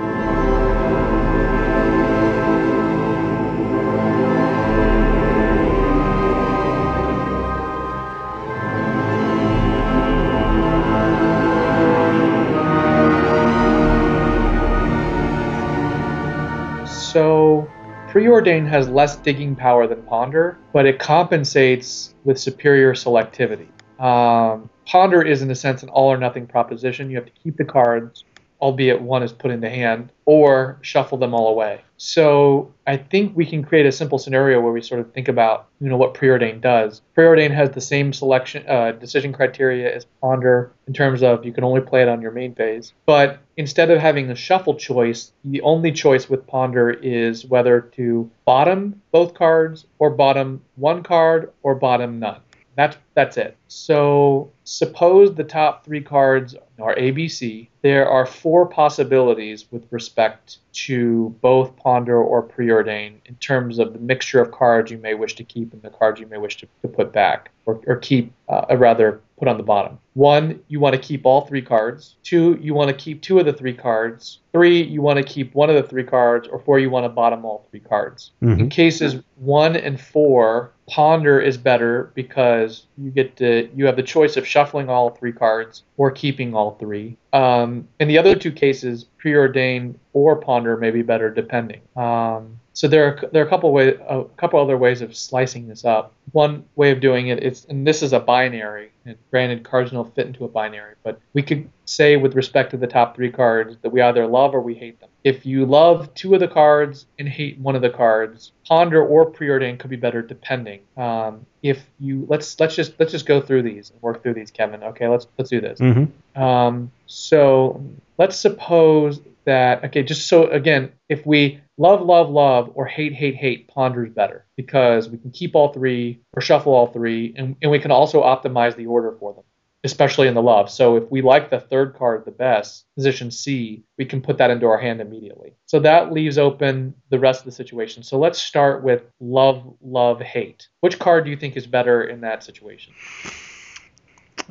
[18.14, 23.68] Preordain has less digging power than ponder, but it compensates with superior selectivity.
[24.00, 27.10] Um, ponder is, in a sense, an all or nothing proposition.
[27.10, 28.24] You have to keep the cards,
[28.62, 31.82] albeit one is put into hand, or shuffle them all away.
[32.06, 35.70] So I think we can create a simple scenario where we sort of think about,
[35.80, 37.02] you know, what preordain does.
[37.18, 41.64] Preordain has the same selection uh, decision criteria as ponder in terms of you can
[41.64, 45.62] only play it on your main phase, but instead of having a shuffle choice, the
[45.62, 51.74] only choice with ponder is whether to bottom both cards or bottom one card or
[51.74, 52.42] bottom none.
[52.76, 53.56] That's that's it.
[53.68, 57.68] So suppose the top three cards are ABC.
[57.82, 64.00] There are four possibilities with respect to both ponder or preordain in terms of the
[64.00, 66.68] mixture of cards you may wish to keep and the cards you may wish to,
[66.82, 70.00] to put back or, or keep, uh, or rather put on the bottom.
[70.14, 72.16] One, you want to keep all three cards.
[72.24, 74.40] Two, you want to keep two of the three cards.
[74.54, 76.48] Three, you want to keep one of the three cards.
[76.48, 78.32] Or four, you want to bottom all three cards.
[78.60, 84.04] In cases one and four, ponder is better because you get to you have the
[84.04, 87.18] choice of shuffling all three cards or keeping all three.
[87.34, 91.82] Um, in the other two cases, preordain or ponder may be better depending.
[91.98, 95.68] Um, so there are there are a couple way a couple other ways of slicing
[95.68, 96.14] this up.
[96.32, 98.90] One way of doing it is and this is a binary.
[99.06, 102.78] And granted, cards don't fit into a binary, but we could say with respect to
[102.78, 105.10] the top three cards that we either love or we hate them.
[105.24, 109.30] If you love two of the cards and hate one of the cards, ponder or
[109.30, 110.80] preordain could be better depending.
[110.98, 114.50] Um, if you let's let's just let's just go through these and work through these,
[114.50, 114.82] Kevin.
[114.84, 115.80] Okay, let's let's do this.
[115.80, 116.06] hmm
[116.42, 117.84] Um, so
[118.18, 123.36] let's suppose that okay, just so again, if we love, love, love, or hate, hate,
[123.36, 127.72] hate, ponder's better because we can keep all three or shuffle all three, and, and
[127.72, 129.44] we can also optimize the order for them,
[129.84, 130.70] especially in the love.
[130.70, 134.52] So if we like the third card the best, position C, we can put that
[134.52, 135.54] into our hand immediately.
[135.66, 138.04] So that leaves open the rest of the situation.
[138.04, 140.68] So let's start with love, love, hate.
[140.82, 142.94] Which card do you think is better in that situation?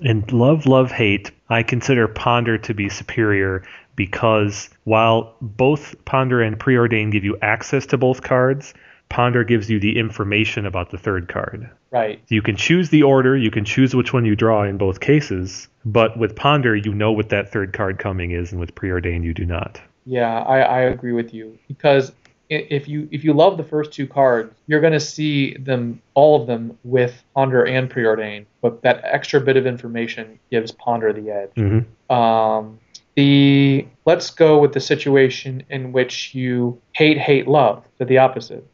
[0.00, 3.62] In Love, Love, Hate, I consider Ponder to be superior
[3.96, 8.74] because while both Ponder and Preordain give you access to both cards,
[9.08, 11.68] Ponder gives you the information about the third card.
[11.90, 12.22] Right.
[12.28, 15.68] You can choose the order, you can choose which one you draw in both cases,
[15.84, 19.34] but with Ponder, you know what that third card coming is, and with Preordain, you
[19.34, 19.80] do not.
[20.06, 22.12] Yeah, I, I agree with you because
[22.52, 26.40] if you if you love the first two cards, you're going to see them all
[26.40, 31.30] of them with Ponder and Preordain, but that extra bit of information gives Ponder the
[31.30, 31.50] edge.
[31.56, 32.78] hmm Um,
[33.14, 38.66] the let's go with the situation in which you hate hate love, so the opposite.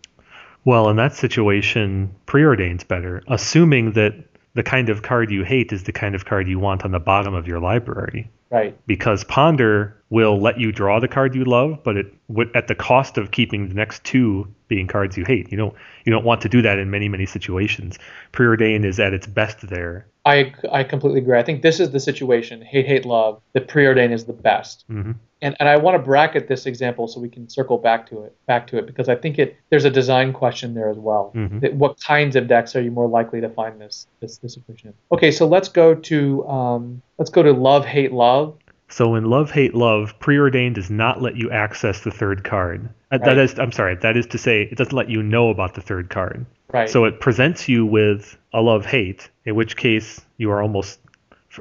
[0.64, 4.12] Well, in that situation, Preordain's better, assuming that
[4.58, 6.98] the kind of card you hate is the kind of card you want on the
[6.98, 8.28] bottom of your library.
[8.50, 8.74] Right.
[8.86, 12.74] because Ponder will let you draw the card you love, but it would at the
[12.74, 15.52] cost of keeping the next two being cards you hate.
[15.52, 15.74] You don't
[16.06, 17.98] you don't want to do that in many many situations.
[18.32, 20.06] Preordain is at its best there.
[20.24, 21.38] I, I completely agree.
[21.38, 22.62] I think this is the situation.
[22.62, 23.40] Hate, hate, love.
[23.52, 24.84] The preordain is the best.
[24.88, 28.22] hmm and, and I want to bracket this example so we can circle back to
[28.24, 31.32] it back to it because I think it there's a design question there as well.
[31.34, 31.60] Mhm.
[31.60, 34.88] That what kinds of decks are you more likely to find this this this equation
[34.88, 34.94] in?
[35.12, 38.56] Okay, so let's go to um, let's go to love hate love.
[38.90, 42.88] So in Love Hate Love, preordained does not let you access the third card.
[43.12, 43.36] Uh, Right.
[43.36, 46.08] is, I'm sorry, that is to say, it doesn't let you know about the third
[46.08, 46.46] card.
[46.72, 46.88] Right.
[46.88, 51.00] So it presents you with a Love Hate, in which case you are almost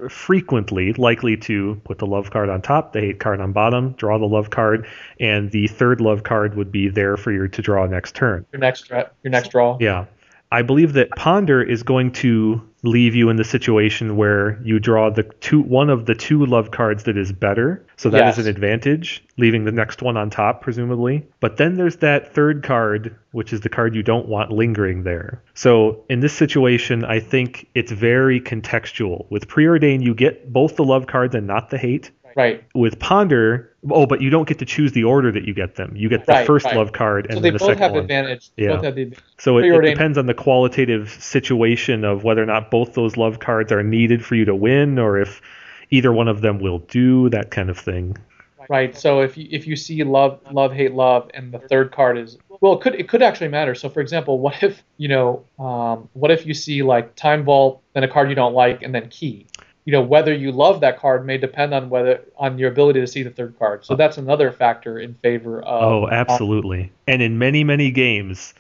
[0.03, 3.91] f- frequently likely to put the love card on top, the hate card on bottom,
[3.93, 4.87] draw the love card,
[5.19, 8.45] and the third love card would be there for you to draw next turn.
[8.51, 9.03] Your next draw.
[9.23, 9.77] your next draw.
[9.79, 10.05] Yeah.
[10.51, 15.09] I believe that ponder is going to leave you in the situation where you draw
[15.09, 17.85] the two one of the two love cards that is better.
[17.97, 18.45] So that is Yes.
[18.45, 21.25] an advantage, leaving the next one on top presumably.
[21.41, 25.41] But then there's that third card, which is the card you don't want lingering there.
[25.53, 29.25] So in this situation, I think it's very contextual.
[29.29, 32.11] With preordain you get both the love cards and not the hate.
[32.37, 32.63] Right.
[32.75, 35.95] With ponder, oh, but you don't get to choose the order that you get them.
[35.95, 36.77] You get the Right, first right.
[36.77, 38.01] love card and So then the second one.
[38.01, 38.51] advantage.
[38.55, 38.75] They Yeah.
[38.75, 39.25] Both have the advantage.
[39.39, 43.39] So it, it depends on the qualitative situation of whether or not both those love
[43.39, 45.41] cards are needed for you to win, or if
[45.89, 48.15] either one of them will do that kind of thing.
[48.69, 48.95] Right.
[48.95, 52.37] So if you if you see love love hate love and the third card is
[52.59, 53.73] well it could it could actually matter.
[53.73, 57.81] So for example, what if you know um, what if you see like time vault
[57.93, 59.47] then a card you don't like and then key.
[59.87, 63.07] You know whether you love that card may depend on whether on your ability to
[63.07, 63.85] see the third card.
[63.85, 65.81] So that's another factor in favor of.
[65.81, 66.91] Oh, absolutely.
[67.07, 68.53] And in many, many games,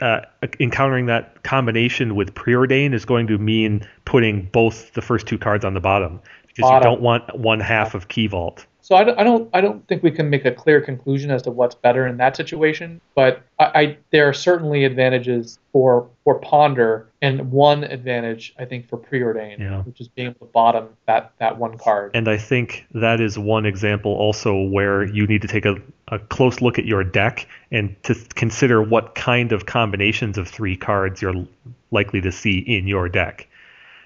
[0.00, 0.22] uh,
[0.58, 5.66] encountering that combination with preordain is going to mean putting both the first two cards
[5.66, 8.64] on the bottom because you don't want one half of key vault.
[8.84, 11.40] So I don't, I don't I don't think we can make a clear conclusion as
[11.44, 16.38] to what's better in that situation, but I, I there are certainly advantages for for
[16.40, 19.80] ponder and one advantage I think for preordain, Yeah.
[19.84, 22.10] which is being able to bottom that that one card.
[22.12, 25.76] And I think that is one example also where you need to take a,
[26.08, 30.76] a close look at your deck and to consider what kind of combinations of three
[30.76, 31.46] cards you're
[31.90, 33.48] likely to see in your deck.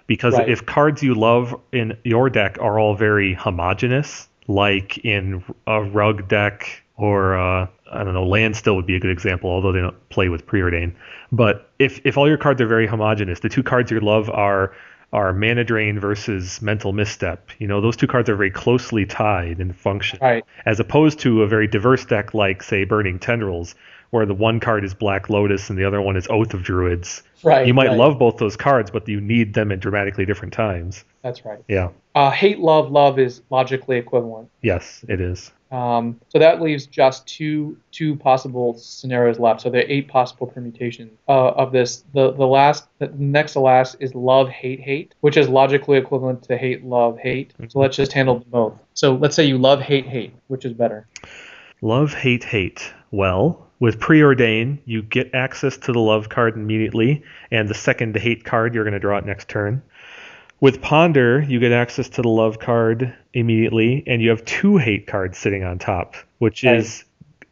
[0.06, 0.48] Because Right.
[0.48, 6.26] if cards you love in your deck are all very homogenous, like in a rug
[6.28, 10.08] deck or uh, I don't know, Landstill would be a good example, although they don't
[10.08, 10.94] play with preordain.
[11.30, 14.74] But if if all your cards are very homogenous, the two cards you love are
[15.12, 17.48] are mana drain versus mental misstep.
[17.58, 20.44] You know, those two cards are very closely tied in function, Right.
[20.66, 23.74] as opposed to a very diverse deck like say Burning Tendrils,
[24.10, 27.22] where the one card is Black Lotus and the other one is Oath of Druids.
[27.42, 27.66] Right.
[27.66, 27.98] you might right.
[27.98, 31.04] love both those cards, but you need them at dramatically different times.
[31.22, 31.62] That's right.
[31.68, 31.90] Yeah.
[32.14, 34.50] Uh, hate love love is logically equivalent.
[34.62, 35.52] Yes, it is.
[35.70, 39.60] Um, so that leaves just two two possible scenarios left.
[39.60, 42.04] So there are eight possible permutations uh, of this.
[42.14, 46.42] The the last, the next to last is love hate hate, which is logically equivalent
[46.44, 47.52] to hate love hate.
[47.68, 48.82] So let's just handle both.
[48.94, 51.06] So let's say you love hate hate, which is better.
[51.80, 52.92] Love, hate, hate.
[53.12, 58.44] Well, with preordain, you get access to the love card immediately, and the second hate
[58.44, 59.82] card, you're going to draw it next turn.
[60.60, 65.06] With ponder, you get access to the love card immediately, and you have two hate
[65.06, 67.04] cards sitting on top, which is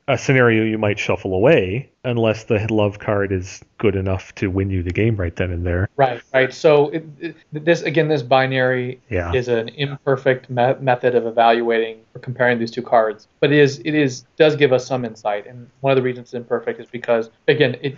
[0.08, 4.70] a scenario you might shuffle away unless the love card is good enough to win
[4.70, 5.88] you the game right then and there.
[5.96, 6.54] Right, right.
[6.54, 9.32] So it, it, this again, this binary Yeah.
[9.32, 13.80] is an imperfect me- method of evaluating or comparing these two cards, but it is
[13.80, 15.46] it is does give us some insight.
[15.46, 17.96] And one of the reasons it's imperfect is because again, it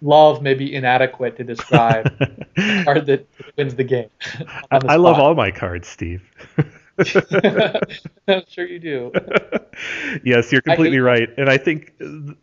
[0.00, 2.16] love may be inadequate to describe
[2.56, 4.10] the card that wins the game.
[4.70, 6.22] I, I love all my cards, Steve.
[8.28, 9.12] I'm sure you do.
[10.24, 11.92] yes, you're completely right, and I think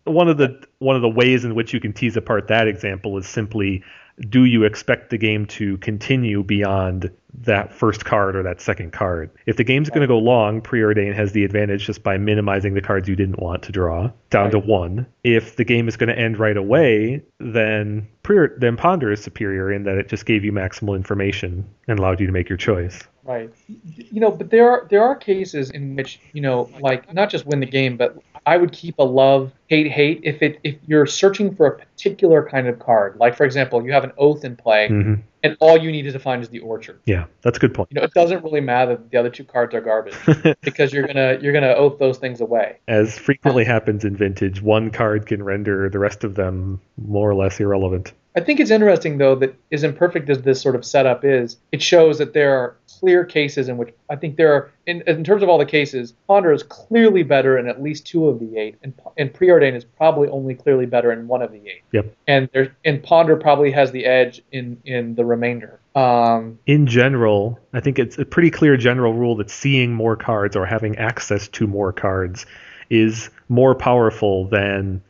[0.06, 3.18] one of the one of the ways in which you can tease apart that example
[3.18, 3.84] is simply:
[4.22, 7.12] Do you expect the game to continue beyond
[7.42, 9.30] that first card or that second card?
[9.46, 12.82] If the game's going to go long, Preordain has the advantage just by minimizing the
[12.82, 15.06] cards you didn't want to draw down to one.
[15.24, 19.72] If the game is going to end right away, then Pre- then Ponder is superior
[19.72, 23.02] in that it just gave you maximal information and allowed you to make your choice.
[23.24, 23.52] Right.
[23.68, 27.46] You know, but there are there are cases in which you know, like not just
[27.46, 31.06] win the game, but I would keep a love hate hate if it if you're
[31.06, 33.18] searching for a particular kind of card.
[33.20, 35.16] Like for example, you have an oath in play, hmm
[35.46, 37.00] and all you need to find is the orchard.
[37.06, 37.90] Yeah, that's a good point.
[37.92, 40.16] You know, it doesn't really matter that the other two cards are garbage
[40.62, 42.78] because you're gonna you're gonna oath those things away.
[42.88, 47.36] As frequently happens in vintage, one card can render the rest of them more or
[47.36, 48.12] less irrelevant.
[48.36, 51.82] I think it's interesting though that as imperfect as this sort of setup is, it
[51.82, 52.76] shows that there are
[53.06, 56.16] clear cases in which I think there are in, in terms of all the cases,
[56.28, 59.84] Ponder is clearly better in at least two of the eight, and and Preordain is
[59.84, 61.84] probably only clearly better in one of the eight.
[61.92, 62.16] Yep.
[62.28, 65.80] And there and Ponder probably has the edge in in the remainder.
[65.94, 70.56] Um, In general, I think it's a pretty clear general rule that seeing more cards
[70.56, 72.48] or having access to more cards
[72.90, 75.04] is more powerful than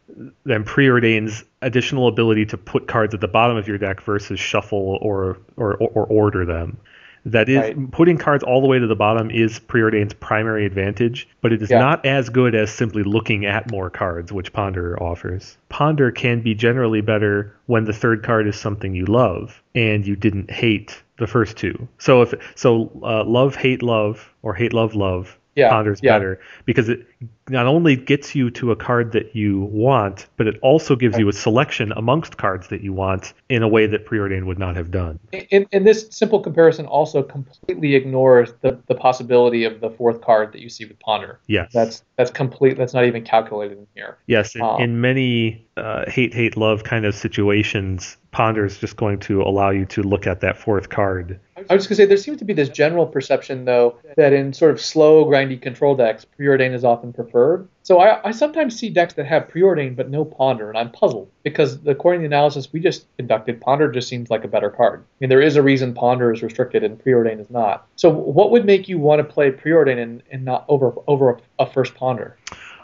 [0.45, 4.99] than preordain's additional ability to put cards at the bottom of your deck versus shuffle
[5.01, 6.77] or or, or order them.
[7.25, 7.91] That is Right.
[7.91, 11.71] putting cards all the way to the bottom is preordain's primary advantage, but it is
[11.71, 11.79] Yeah.
[11.79, 15.57] not as good as simply looking at more cards, which Ponder offers.
[15.69, 20.15] Ponder can be generally better when the third card is something you love and you
[20.15, 21.87] didn't hate the first two.
[21.97, 25.37] So if so, uh, love, hate, love, or hate, love, love.
[25.55, 26.11] Yeah, Ponder's yeah.
[26.19, 27.07] better because it
[27.49, 31.29] not only gets you to a card that you want, but it also gives you
[31.29, 34.89] a selection amongst cards that you want in a way that preordained would not have
[34.89, 35.19] done.
[35.51, 40.53] And, and this simple comparison also completely ignores the, the possibility of the fourth card
[40.53, 41.39] that you see with Ponder.
[41.47, 41.71] Yes.
[41.71, 42.77] That's that's complete.
[42.77, 44.17] That's not even calculated in here.
[44.25, 48.95] Yes, in, Um, in many uh, hate, hate, love kind of situations, Ponder is just
[48.95, 51.39] going to allow you to look at that fourth card.
[51.57, 54.53] I was just gonna say there seems to be this general perception though that in
[54.53, 57.67] sort of slow grindy control decks, preordain is often preferred.
[57.83, 61.29] So I, I sometimes see decks that have preordain but no ponder, and I'm puzzled
[61.43, 65.01] because according to the analysis we just conducted, ponder just seems like a better card.
[65.01, 67.87] I mean there is a reason ponder is restricted and preordain is not.
[67.95, 71.65] So what would make you want to play preordain and, and not over over a
[71.65, 72.37] first ponder?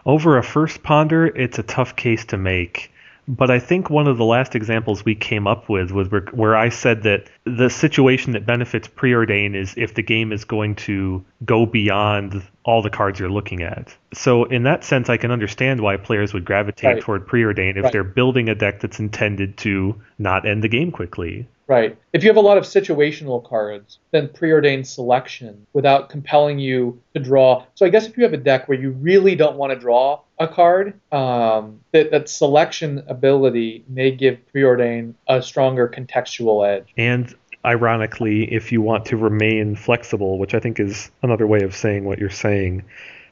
[0.06, 2.91] Over a first Ponder, it's a tough case to make.
[3.28, 6.56] But I think one of the last examples we came up with was where, where
[6.56, 11.24] I said that the situation that benefits preordain is if the game is going to
[11.46, 13.96] go beyond all the cards you're looking at.
[14.14, 17.02] So in that sense, I can understand why players would gravitate Right.
[17.02, 17.92] toward preordain if Right.
[17.94, 21.48] they're building a deck that's intended to not end the game quickly.
[21.72, 21.98] Right.
[22.12, 27.22] If you have a lot of situational cards, then preordained selection without compelling you to
[27.22, 27.66] draw.
[27.76, 30.20] So I guess if you have a deck where you really don't want to draw
[30.38, 36.90] a card, um, that, that selection ability may give preordain a stronger contextual edge.
[36.98, 41.74] And ironically, if you want to remain flexible, which I think is another way of
[41.74, 42.84] saying what you're saying,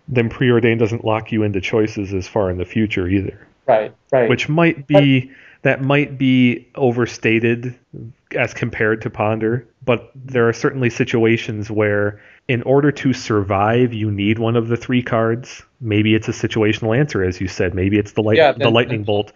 [0.08, 3.46] then preordain doesn't lock you into choices as far in the future either.
[3.68, 3.94] Right.
[4.14, 4.30] Right.
[4.30, 5.30] Which might be
[5.62, 7.78] that might be overstated
[8.36, 14.12] as compared to ponder, but there are certainly situations where in order to survive you
[14.12, 15.64] need one of the three cards.
[15.82, 18.74] Maybe it's a situational answer as you said, maybe it's the light yeah, the then-
[18.74, 19.34] lightning then bolt,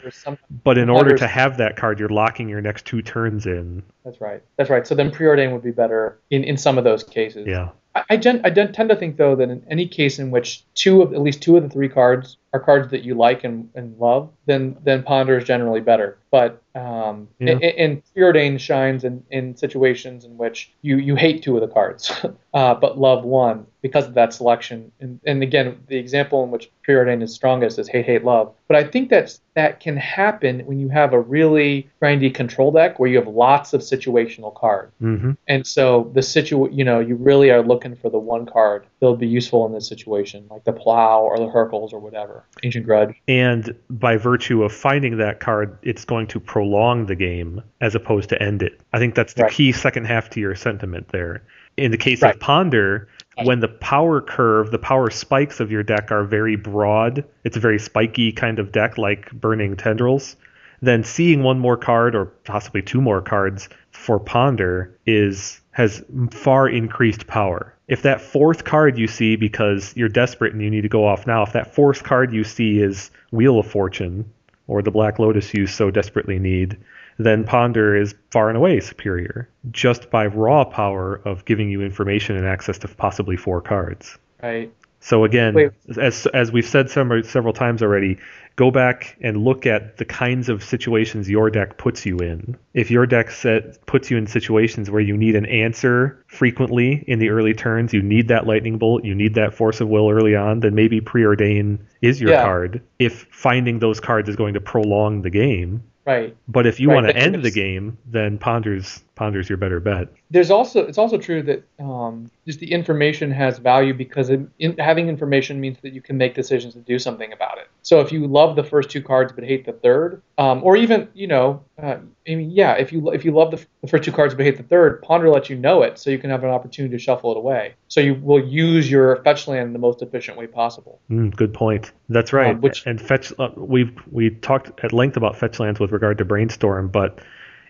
[0.63, 3.83] but in order to have that card you're locking your next two turns in.
[4.05, 4.41] That's right.
[4.57, 4.85] That's right.
[4.85, 7.47] So then preordain would be better in, in some of those cases.
[7.47, 7.69] Yeah.
[7.95, 11.01] I, I, gen- I tend to think though that in any case in which two
[11.01, 13.97] of at least two of the three cards are cards that you like and, and
[13.97, 16.19] love, then then ponder is generally better.
[16.31, 17.53] But um, Yeah.
[17.53, 21.67] and, and preordain shines in, in situations in which you, you hate two of the
[21.73, 22.11] cards,
[22.53, 24.91] uh, but love one because of that selection.
[25.01, 28.51] And, and again, the example in which preordain is strongest is hate hate love.
[28.67, 32.97] But I think that's that can happen when you have a really grindy control deck
[32.97, 34.91] where you have lots of situational cards.
[34.99, 38.87] hmm And so the situ, you know, you really are looking for the one card
[38.99, 42.85] that'll be useful in this situation, like the plow or the Hurkyl's or whatever, ancient
[42.85, 43.13] grudge.
[43.27, 48.29] And by virtue of finding that card, it's going to prolong the game as opposed
[48.29, 48.79] to end it.
[48.93, 49.51] I think that's the Right.
[49.51, 51.43] key second half to your sentiment there.
[51.75, 52.33] In the case Right.
[52.33, 53.07] of Ponder.
[53.41, 57.59] When the power curve, the power spikes of your deck are very broad, it's a
[57.59, 60.35] very spiky kind of deck like Burning Tendrils,
[60.81, 66.69] then seeing one more card or possibly two more cards for Ponder is has far
[66.69, 67.73] increased power.
[67.87, 71.25] If that fourth card you see because you're desperate and you need to go off
[71.25, 74.31] now, if that fourth card you see is Wheel of Fortune
[74.67, 76.77] or the Black Lotus you so desperately need,
[77.17, 82.35] then Ponder is far and away superior just by raw power of giving you information
[82.35, 84.17] and access to possibly four cards.
[84.41, 84.71] Right.
[84.99, 85.71] So again, Wait.
[85.99, 88.17] as as we've said several several times already,
[88.55, 92.55] go back and look at the kinds of situations your deck puts you in.
[92.73, 97.19] If your deck set puts you in situations where you need an answer frequently in
[97.19, 100.37] the early turns, you need that lightning bolt, you need that force of will early
[100.37, 102.43] on, then maybe preordain is your Yeah.
[102.43, 102.81] card.
[102.97, 106.35] If finding those cards is going to prolong the game, Right.
[106.47, 110.07] but if you Right, want to end the game, then ponders ponders your better bet.
[110.31, 114.77] There's also it's also true that um, just the information has value because it, in,
[114.77, 117.67] having information means that you can make decisions to do something about it.
[117.83, 121.09] So if you love the first two cards but hate the third, um, or even
[121.13, 121.97] you know, uh,
[122.27, 124.57] I mean, yeah, if you if you love the, the first two cards but hate
[124.57, 127.31] the third, Ponder lets you know it, so you can have an opportunity to shuffle
[127.31, 127.75] it away.
[127.89, 130.99] So you will use your fetch land in the most efficient way possible.
[131.11, 131.91] Mm, good point.
[132.09, 132.55] That's right.
[132.55, 136.17] Um, which- and fetch, uh, we've we talked at length about fetch lands with regard
[136.17, 137.19] to brainstorm, but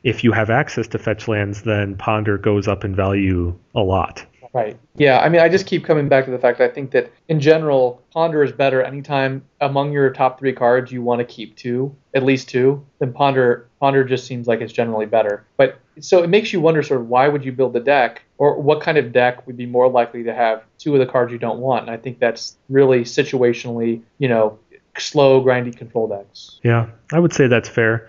[0.04, 4.26] if you have access to fetch lands, then ponder goes up in value a lot.
[4.54, 4.78] Right.
[4.95, 5.20] Yeah.
[5.20, 7.39] I mean, I just keep coming back to the fact that I think that in
[7.39, 11.95] general, Ponder is better anytime among your top three cards you want to keep two,
[12.14, 12.86] at least two.
[12.99, 15.43] Then Ponder, Ponder just seems like it's generally better.
[15.58, 18.60] But so it makes you wonder, sort of, why would you build the deck, or
[18.60, 21.39] what kind of deck would be more likely to have two of the cards you
[21.39, 21.84] don't want?
[21.84, 24.60] And I think that's really situationally, you know,
[24.99, 26.60] slow, grindy control decks.
[26.64, 28.08] Yeah, I would say that's fair.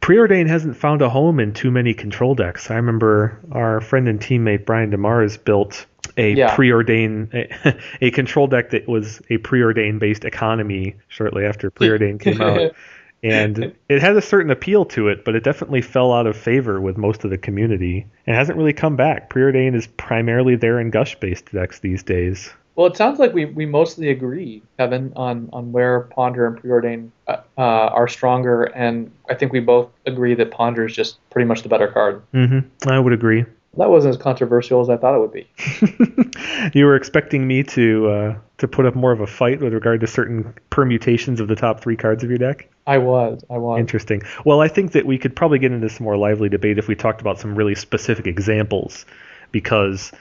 [0.00, 2.70] Preordain hasn't found a home in too many control decks.
[2.70, 6.54] I remember our friend and teammate Brian DeMars built a Yeah.
[6.56, 12.40] preordain a, a control deck that was a preordain based economy shortly after preordain came
[12.40, 12.72] out.
[13.22, 16.80] and it had a certain appeal to it, but it definitely fell out of favor
[16.80, 19.28] with most of the community and hasn't really come back.
[19.28, 22.50] Preordain is primarily there in Gush based decks these days.
[22.78, 27.10] Well, it sounds like we, we mostly agree, Kevin, on, on where Ponder and Preordain
[27.26, 31.44] uh, uh, are stronger, and I think we both agree that Ponder is just pretty
[31.48, 32.22] much the better card.
[32.32, 32.88] Mm-hmm.
[32.88, 33.44] I would agree.
[33.78, 36.70] That wasn't as controversial as I thought it would be.
[36.78, 40.00] you were expecting me to uh, to put up more of a fight with regard
[40.02, 42.68] to certain permutations of the top three cards of your deck.
[42.86, 43.42] I was.
[43.50, 43.80] I was.
[43.80, 44.22] Interesting.
[44.44, 46.94] Well, I think that we could probably get into some more lively debate if we
[46.94, 49.04] talked about some really specific examples,
[49.50, 50.12] because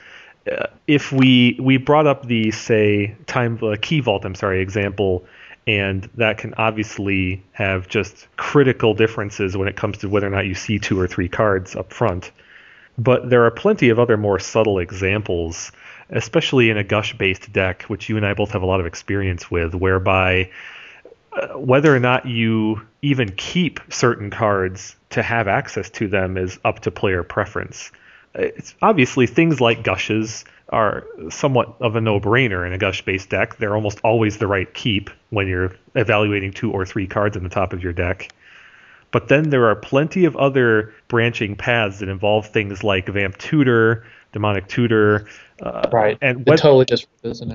[0.87, 5.25] if we we brought up the say time uh, key vault, I'm sorry, example
[5.67, 10.45] and that can obviously have just critical differences when it comes to whether or not
[10.45, 12.31] you see two or three cards up front.
[12.97, 15.71] But there are plenty of other more subtle examples,
[16.09, 18.85] especially in a gush based deck, which you and I both have a lot of
[18.85, 20.49] experience with, whereby
[21.33, 26.57] uh, whether or not you even keep certain cards to have access to them is
[26.63, 27.91] up to player preference.
[28.37, 33.57] It's obviously things like gushes are somewhat of a no-brainer in a gush-based deck.
[33.57, 37.49] They're almost always the right keep when you're evaluating two or three cards in the
[37.49, 38.31] top of your deck.
[39.11, 44.05] But then there are plenty of other branching paths that involve things like Vamp Tutor,
[44.33, 45.27] Demonic Tutor,
[45.61, 47.07] uh, right, and what, totally just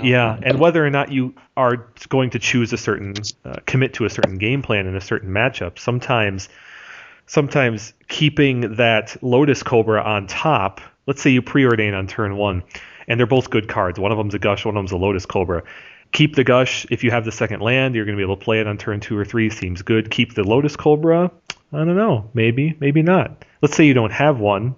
[0.03, 3.15] yeah, and whether or not you are going to choose a certain
[3.45, 6.49] uh, commit to a certain game plan in a certain matchup, sometimes
[7.33, 10.83] sometimes keeping that Lotus Cobra on top.
[11.07, 12.63] Let's say you preordain on turn one,
[13.09, 13.99] and they're both good cards.
[13.99, 15.63] One of them's a Gush, one of them's a Lotus Cobra.
[16.13, 16.85] Keep the gush.
[16.91, 18.77] If you have the second land you're going to be able to play it on
[18.77, 19.49] turn two or three.
[19.49, 20.11] Seems good.
[20.11, 21.31] Keep the lotus cobra?
[21.73, 22.29] I don't know.
[22.35, 23.47] Maybe maybe not.
[23.63, 24.75] Let's say you don't have one.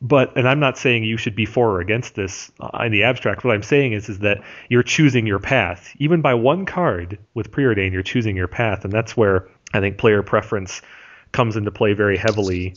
[0.00, 2.50] But and i'm not saying you should be for or against this
[2.82, 3.44] in the abstract.
[3.44, 5.94] What i'm saying is is that you're choosing your path.
[5.98, 8.84] Even by one card with preordain you're choosing your path.
[8.84, 10.80] And that's where i think player preference
[11.32, 12.74] comes into play very heavily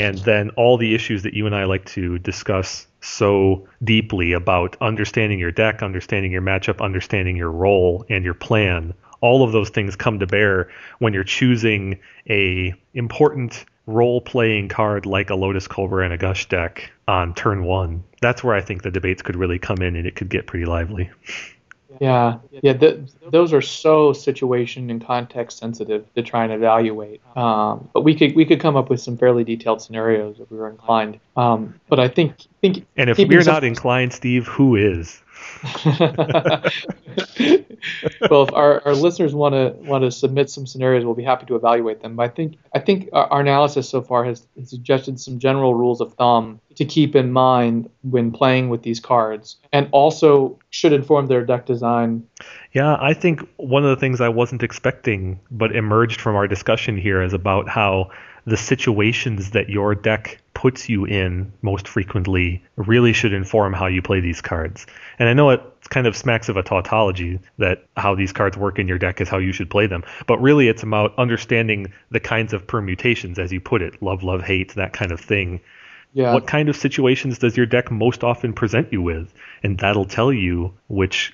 [0.00, 4.76] and then all the issues that you and i like to discuss so deeply about
[4.80, 8.94] understanding your deck, understanding your matchup, understanding your role and your plan.
[9.20, 11.98] All of those things come to bear when you're choosing
[12.28, 17.64] a important role playing card like a Lotus Cobra and a Gush deck on turn
[17.64, 18.04] one.
[18.20, 20.66] That's where I think the debates could really come in and it could get pretty
[20.66, 21.10] lively.
[22.00, 22.74] Yeah, yeah.
[23.30, 27.22] those are so situation and context sensitive to try and evaluate.
[27.36, 30.58] Um, but we could we could come up with some fairly detailed scenarios if we
[30.58, 31.18] were inclined.
[31.36, 32.86] Um, but I think think.
[32.96, 35.22] And if we're not inclined, Steve, who is?
[38.30, 41.46] well, if our, our listeners want to want to submit some scenarios, we'll be happy
[41.46, 42.14] to evaluate them.
[42.16, 46.14] But I think I think our, analysis so far has, suggested some general rules of
[46.14, 51.44] thumb to keep in mind when playing with these cards, and also should inform their
[51.44, 52.24] deck design.
[52.72, 56.96] Yeah, I think one of the things I wasn't expecting, but emerged from our discussion
[56.96, 58.10] here, is about how
[58.46, 64.02] the situations that your deck puts you in most frequently really should inform how you
[64.02, 64.86] play these cards.
[65.20, 68.80] And I know it kind of smacks of a tautology that how these cards work
[68.80, 70.02] in your deck is how you should play them.
[70.26, 74.42] But really, it's about understanding the kinds of permutations, as you put it love, love,
[74.42, 75.60] hate, that kind of thing.
[76.12, 76.34] Yeah.
[76.34, 79.32] What kind of situations does your deck most often present you with?
[79.62, 81.32] And that'll tell you which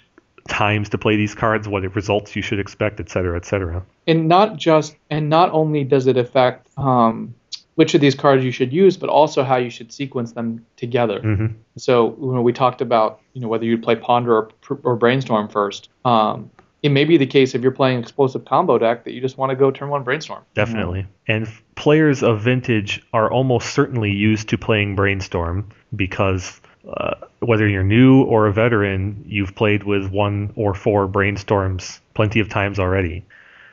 [0.49, 3.83] times to play these cards, what results you should expect, et cetera, et cetera.
[4.07, 7.35] And not just, and not only does it affect um,
[7.75, 11.21] which of these cards you should use, but also how you should sequence them together.
[11.21, 11.47] Mm-hmm.
[11.77, 14.51] So when we talked about, you know, whether you'd play Ponder or,
[14.83, 16.51] or Brainstorm first, um,
[16.83, 19.51] it may be the case if you're playing explosive combo deck that you just want
[19.51, 20.45] to go turn one Brainstorm.
[20.55, 21.07] Definitely.
[21.27, 27.83] And players of Vintage are almost certainly used to playing Brainstorm because uh, whether you're
[27.83, 33.25] new or a veteran, you've played with one or four Brainstorms plenty of times already.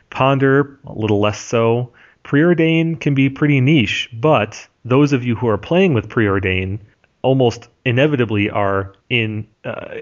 [0.09, 1.91] Ponder, a little less so
[2.23, 6.79] Preordain can be pretty niche, but those of you who are playing with Preordain
[7.21, 9.47] almost inevitably are in.
[9.63, 9.97] Uh,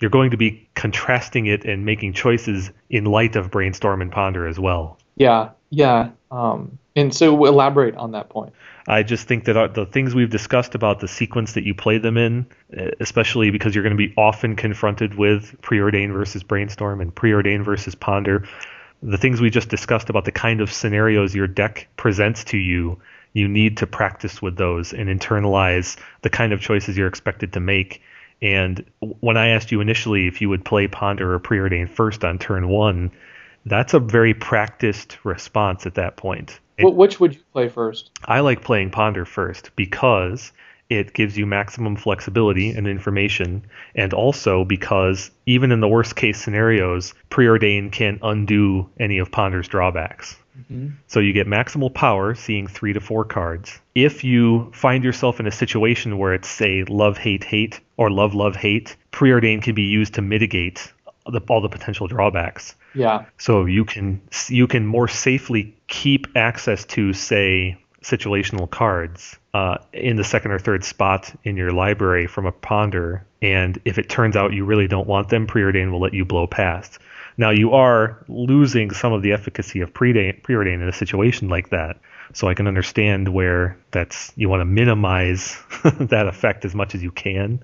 [0.00, 4.48] you're going to be contrasting it and making choices in light of Brainstorm and Ponder
[4.48, 4.98] as well.
[5.14, 6.10] Yeah, yeah.
[6.32, 8.52] Um, and so elaborate on that point.
[8.88, 11.98] I just think that uh, the things we've discussed about the sequence that you play
[11.98, 12.46] them in,
[12.98, 17.94] especially because you're going to be often confronted with preordain versus brainstorm and preordain versus
[17.94, 18.46] ponder,
[19.02, 23.00] the things we just discussed about the kind of scenarios your deck presents to you,
[23.32, 27.60] you need to practice with those and internalize the kind of choices you're expected to
[27.60, 28.00] make.
[28.40, 32.38] And when I asked you initially if you would play Ponder or Preordain first on
[32.38, 33.10] turn one,
[33.66, 36.58] that's a very practiced response at that point.
[36.78, 38.10] which would you play first?
[38.24, 40.52] I like playing Ponder first because
[40.98, 43.64] it gives you maximum flexibility and information,
[43.94, 49.68] and also because even in the worst case scenarios, preordain can't undo any of Ponder's
[49.68, 50.36] drawbacks.
[50.58, 50.90] Mm-hmm.
[51.06, 53.80] So you get maximal power, seeing three to four cards.
[53.94, 58.34] If you find yourself in a situation where it's, say, love, hate, hate, or love,
[58.34, 60.92] love, hate, preordain can be used to mitigate
[61.26, 62.74] the, all the potential drawbacks.
[62.94, 63.24] Yeah.
[63.38, 70.16] So you can you can more safely keep access to, say, situational cards uh, in
[70.16, 73.24] the second or third spot in your library from a ponder.
[73.42, 76.46] And if it turns out you really don't want them, preordain will let you blow
[76.46, 76.98] past.
[77.36, 81.98] Now you are losing some of the efficacy of preordain in a situation like that.
[82.34, 85.58] So I can understand where that's you want to minimize
[85.98, 87.62] that effect as much as you can.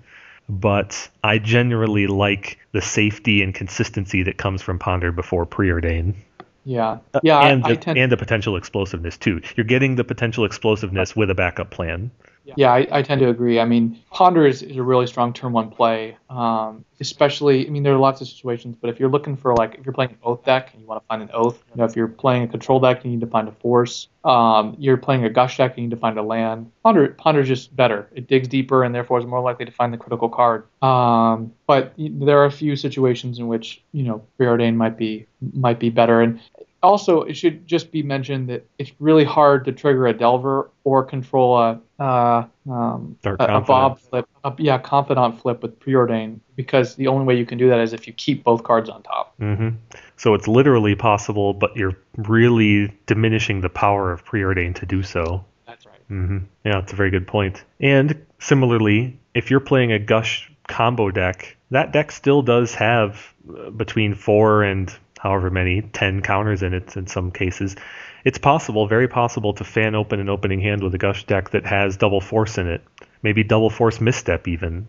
[0.50, 6.14] But I generally like the safety and consistency that comes from ponder before preordain.
[6.64, 9.40] Yeah, uh, yeah, and I, the, I tend, and the potential explosiveness too.
[9.56, 12.10] You're getting the potential explosiveness with a backup plan.
[12.56, 13.60] Yeah, I, I tend to agree.
[13.60, 17.66] I mean, Ponder is, is a really strong turn one play, um, especially.
[17.66, 19.92] I mean, there are lots of situations, but if you're looking for like if you're
[19.92, 22.08] playing an oath deck and you want to find an oath, you know, if you're
[22.08, 24.08] playing a control deck, you need to find a force.
[24.24, 26.70] Um, you're playing a gush deck, you need to find a land.
[26.82, 28.08] Ponder Ponder is just better.
[28.14, 30.64] It digs deeper and therefore is more likely to find the critical card.
[30.82, 35.78] Um, but there are a few situations in which you know preordain might be might
[35.78, 36.20] be better.
[36.20, 36.40] And
[36.82, 41.04] also, it should just be mentioned that it's really hard to trigger a Delver or
[41.04, 46.94] control a uh, um, a, a, Bob flip, a, yeah, Confidant flip with preordain because
[46.94, 49.34] the only way you can do that is if you keep both cards on top.
[49.40, 49.70] Mm-hmm.
[50.16, 55.44] So it's literally possible, but you're really diminishing the power of preordain to do so.
[55.66, 56.00] That's right.
[56.10, 56.38] Mm-hmm.
[56.64, 57.64] Yeah, it's a very good point.
[57.80, 63.70] And similarly, if you're playing a Gush combo deck, that deck still does have uh,
[63.70, 67.76] between four and however many, 10 counters in it in some cases.
[68.24, 71.66] It's possible, very possible, to fan open an opening hand with a Gush deck that
[71.66, 72.82] has double force in it.
[73.22, 74.86] Maybe double force misstep, even.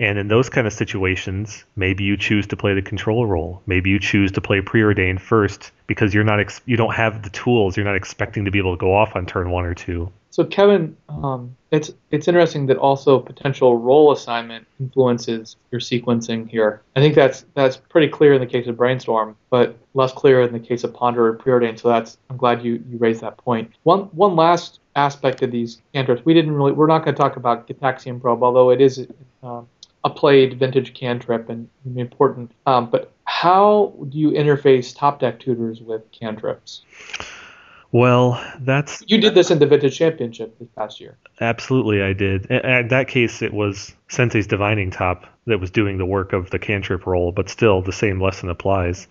[0.00, 3.62] And in those kind of situations, maybe you choose to play the control role.
[3.66, 7.30] Maybe you choose to play preordain first because you're not ex- you don't have the
[7.30, 7.76] tools.
[7.76, 10.12] You're not expecting to be able to go off on turn one or two.
[10.30, 16.82] So Kevin, um, it's it's interesting that also potential role assignment influences your sequencing here.
[16.96, 20.52] I think that's that's pretty clear in the case of brainstorm, but less clear in
[20.52, 21.78] the case of ponder or preordain.
[21.78, 23.72] So that's I'm glad you you raised that point.
[23.82, 27.36] One one last aspect of these cantrips, we didn't really we're not going to talk
[27.36, 29.06] about Gitaxian Probe, although it is
[29.42, 29.66] um,
[30.04, 32.52] a played vintage cantrip and important.
[32.66, 36.82] Um, but how do you interface top deck tutors with cantrips?
[37.90, 41.16] Well, that's you did this in the Vintage Championship this past year.
[41.40, 42.46] Absolutely, I did.
[42.46, 46.58] In that case, it was Sensei's Divining Top that was doing the work of the
[46.58, 49.06] cantrip role, but still, the same lesson applies.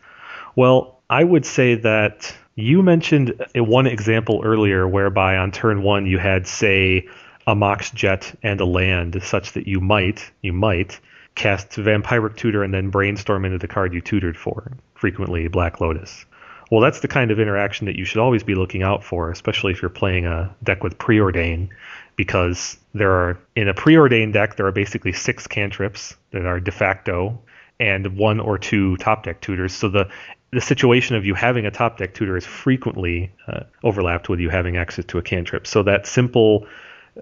[0.56, 6.20] Well, I would say that you mentioned one example earlier whereby on turn one you
[6.20, 7.08] had, say,
[7.48, 11.00] a Mox Jet and a land, such that you might, you might
[11.34, 16.26] cast Vampiric Tutor and then brainstorm into the card you tutored for, frequently Black Lotus.
[16.70, 19.72] Well, that's the kind of interaction that you should always be looking out for, especially
[19.72, 21.70] if you're playing a deck with preordain,
[22.16, 26.72] because there are in a preordained deck there are basically six cantrips that are de
[26.72, 27.40] facto
[27.80, 29.74] and one or two top deck tutors.
[29.74, 30.10] So the
[30.52, 34.50] the situation of you having a top deck tutor is frequently uh, overlapped with you
[34.50, 35.68] having access to a cantrip.
[35.68, 36.66] So that simple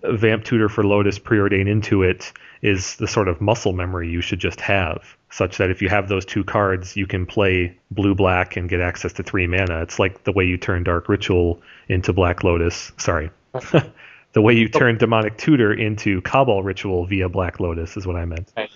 [0.04, 2.32] vamp tutor for Lotus preordain into it
[2.62, 6.10] is the sort of muscle memory you should just have, such that if you have
[6.10, 9.82] those two cards, you can play blue black and get access to three mana.
[9.82, 12.92] It's like the way you turn Dark Ritual into Black Lotus.
[12.98, 13.30] Sorry.
[14.34, 14.80] the way you oh.
[14.80, 18.52] turn Demonic Tutor into Cabal Ritual via Black Lotus is what I meant.
[18.56, 18.70] Right.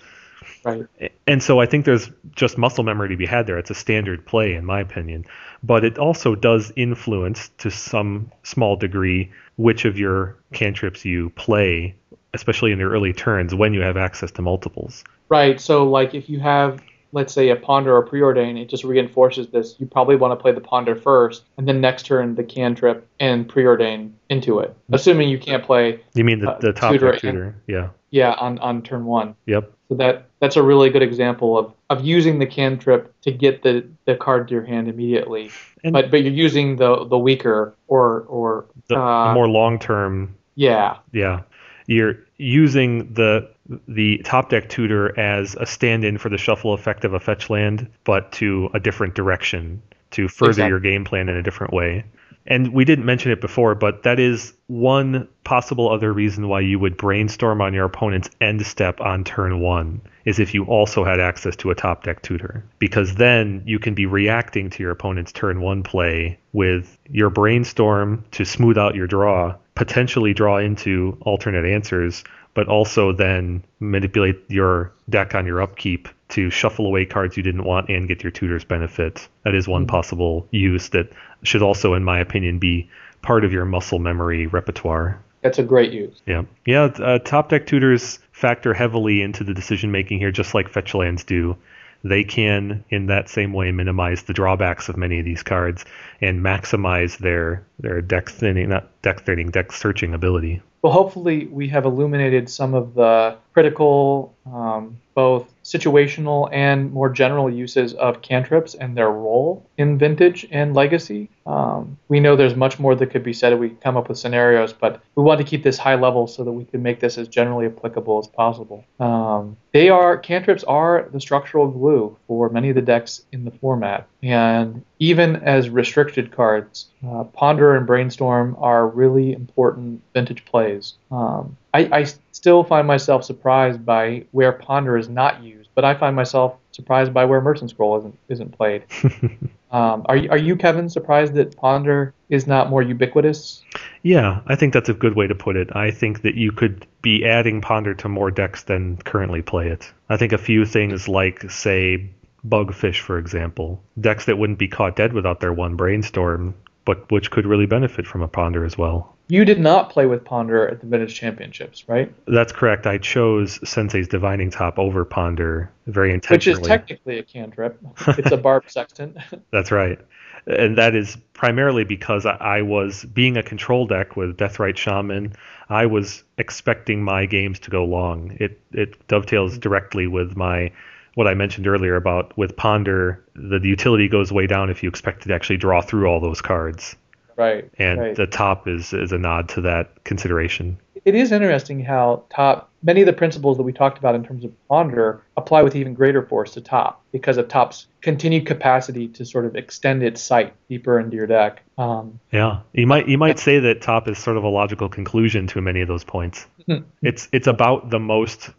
[0.64, 0.86] Right.
[1.26, 3.58] And so I think there's just muscle memory to be had there.
[3.58, 5.24] It's a standard play, in my opinion.
[5.62, 11.94] But it also does influence, to some small degree, which of your cantrips you play,
[12.34, 15.04] especially in your early turns when you have access to multiples.
[15.28, 15.60] Right.
[15.60, 16.82] So, like, if you have,
[17.12, 19.76] let's say, a ponder or preordain, it just reinforces this.
[19.78, 23.48] You probably want to play the ponder first, and then next turn the cantrip and
[23.48, 24.94] preordain into it, mm-hmm.
[24.94, 26.02] assuming you can't play.
[26.14, 27.44] You mean the, uh, the top tutor, tutor?
[27.44, 27.88] And, yeah.
[28.10, 29.36] Yeah, on, on turn one.
[29.46, 29.72] Yep.
[29.90, 33.84] So that that's a really good example of, of using the cantrip to get the,
[34.04, 35.50] the card to your hand immediately.
[35.82, 39.80] And but but you're using the the weaker or or the, uh, the more long
[39.80, 40.36] term.
[40.54, 40.98] Yeah.
[41.10, 41.42] Yeah.
[41.88, 43.50] You're using the
[43.88, 47.88] the top deck tutor as a stand-in for the shuffle effect of a fetch land,
[48.04, 50.68] but to a different direction to further exactly.
[50.68, 52.04] your game plan in a different way.
[52.46, 56.78] And we didn't mention it before, but that is one possible other reason why you
[56.78, 61.20] would brainstorm on your opponent's end step on turn one is if you also had
[61.20, 62.64] access to a top deck tutor.
[62.78, 68.24] Because then you can be reacting to your opponent's turn one play with your brainstorm
[68.32, 74.92] to smooth out your draw, potentially draw into alternate answers, but also then manipulate your
[75.08, 78.64] deck on your upkeep to shuffle away cards you didn't want and get your tutor's
[78.64, 79.28] benefit.
[79.44, 79.90] That is one mm-hmm.
[79.90, 81.12] possible use that
[81.42, 82.88] should also, in my opinion, be
[83.22, 85.22] part of your muscle memory repertoire.
[85.42, 86.20] That's a great use.
[86.26, 86.84] Yeah, yeah.
[86.84, 91.24] Uh, top deck tutors factor heavily into the decision making here, just like fetch lands
[91.24, 91.56] do.
[92.02, 95.84] They can, in that same way, minimize the drawbacks of many of these cards
[96.20, 100.62] and maximize their their deck thinning, not deck thinning, deck searching ability.
[100.82, 107.48] Well, hopefully, we have illuminated some of the critical, um, both situational and more general
[107.48, 111.30] uses of cantrips and their role in vintage and legacy.
[111.46, 114.18] Um, we know there's much more that could be said if we come up with
[114.18, 117.18] scenarios, but we want to keep this high level so that we can make this
[117.18, 118.84] as generally applicable as possible.
[118.98, 123.50] Um, they are cantrips are the structural glue for many of the decks in the
[123.52, 130.94] format, and even as restricted cards, uh, Ponder and Brainstorm are really important vintage plays.
[131.10, 135.94] Um, I, I still find myself surprised by where Ponder is not used, but I
[135.94, 138.84] find myself surprised by where Merchant Scroll isn't isn't played.
[139.70, 143.62] um, are you, are you Kevin surprised that Ponder is not more ubiquitous?
[144.02, 145.74] Yeah, I think that's a good way to put it.
[145.74, 149.92] I think that you could be adding Ponder to more decks than currently play it.
[150.08, 152.10] I think a few things like say
[152.46, 156.54] Bugfish, for example, decks that wouldn't be caught dead without their one brainstorm,
[156.84, 159.14] but which could really benefit from a Ponder as well.
[159.28, 162.12] You did not play with Ponder at the Vintage Championships, right?
[162.26, 162.86] That's correct.
[162.86, 166.58] I chose Sensei's Divining Top over Ponder very intentionally.
[166.58, 167.78] Which is technically a cantrip.
[168.08, 169.16] It's a Barbed Sextant.
[169.52, 170.00] That's right.
[170.46, 175.34] And that is primarily because I was being a control deck with Deathrite Shaman.
[175.68, 178.36] I was expecting my games to go long.
[178.40, 180.72] It it dovetails directly with my
[181.20, 184.88] what I mentioned earlier about with Ponder, the, the utility goes way down if you
[184.88, 186.96] expect to actually draw through all those cards.
[187.36, 187.70] Right.
[187.78, 188.16] And right.
[188.16, 190.78] the top is is a nod to that consideration.
[191.04, 194.46] It is interesting how top many of the principles that we talked about in terms
[194.46, 199.26] of ponder apply with even greater force to top because of top's continued capacity to
[199.26, 201.62] sort of extend its sight deeper into your deck.
[201.76, 205.46] Um, yeah, you might you might say that top is sort of a logical conclusion
[205.48, 206.46] to many of those points.
[206.70, 206.82] Hmm.
[207.02, 208.50] it's it's about the most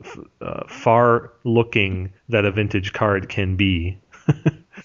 [0.41, 3.97] uh, far looking that a vintage card can be.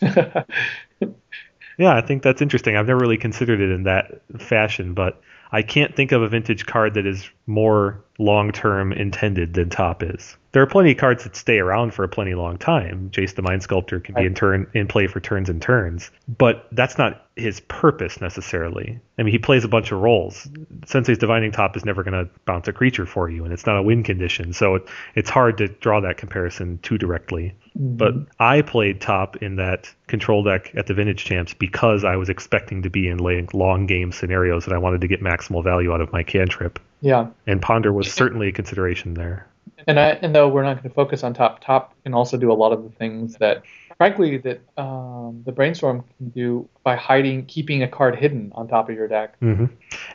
[1.78, 2.76] Yeah, I think that's interesting.
[2.76, 5.20] I've never really considered it in that fashion, but
[5.52, 10.02] I can't think of a vintage card that is more long term intended than Top
[10.02, 10.36] is.
[10.52, 13.10] There are plenty of cards that stay around for a plenty long time.
[13.12, 16.66] Jace the Mind Sculptor can be in turn in play for turns and turns, but
[16.72, 18.98] that's not his purpose necessarily.
[19.18, 20.48] I mean, he plays a bunch of roles.
[20.86, 23.76] Sensei's Divining Top is never going to bounce a creature for you, and it's not
[23.76, 27.54] a win condition, so it, it's hard to draw that comparison too directly.
[27.78, 27.96] Mm-hmm.
[27.96, 32.30] But I played Top in that control deck at the Vintage Champs because I was
[32.30, 36.00] expecting to be in long game scenarios and I wanted to get maximal value out
[36.00, 36.78] of my cantrip.
[37.00, 37.28] Yeah.
[37.46, 39.46] And Ponder was certainly a consideration there.
[39.86, 42.50] And I, and though we're not going to focus on top, top can also do
[42.50, 43.62] a lot of the things that,
[43.98, 48.88] frankly, that um, the brainstorm can do by hiding, keeping a card hidden on top
[48.88, 49.38] of your deck.
[49.40, 49.66] Mm-hmm.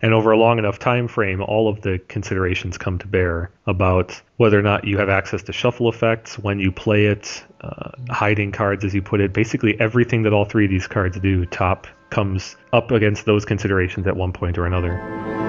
[0.02, 4.20] And over a long enough time frame, all of the considerations come to bear about
[4.38, 8.52] whether or not you have access to shuffle effects when you play it, uh, hiding
[8.52, 9.32] cards, as you put it.
[9.32, 14.06] Basically, everything that all three of these cards do, top comes up against those considerations
[14.08, 15.41] at one point or another.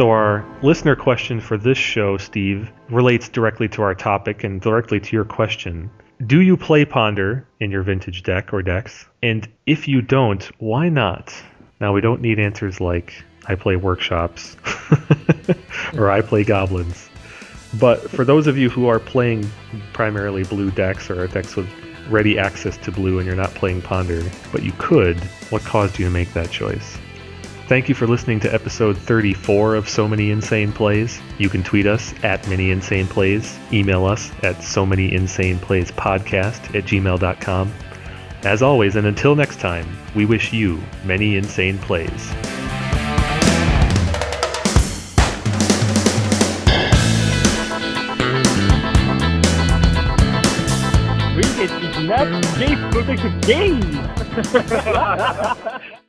[0.00, 4.98] So, our listener question for this show, Steve, relates directly to our topic and directly
[4.98, 5.90] to your question.
[6.26, 9.04] Do you play Ponder in your vintage deck or decks?
[9.22, 11.34] And if you don't, why not?
[11.82, 13.12] Now, we don't need answers like,
[13.46, 14.56] I play workshops
[15.92, 17.10] or I play goblins.
[17.78, 19.50] But for those of you who are playing
[19.92, 21.68] primarily blue decks or decks with
[22.08, 25.20] ready access to blue and you're not playing Ponder, but you could,
[25.50, 26.96] what caused you to make that choice?
[27.70, 31.20] Thank you for listening to episode 34 of So Many Insane Plays.
[31.38, 35.92] You can tweet us at Many Insane Plays, email us at So Many Insane Plays
[35.92, 37.72] Podcast at gmail.com.
[38.42, 39.86] As always, and until next time,
[40.16, 42.10] we wish you many insane plays.
[51.36, 51.70] We get
[52.90, 53.78] the next game.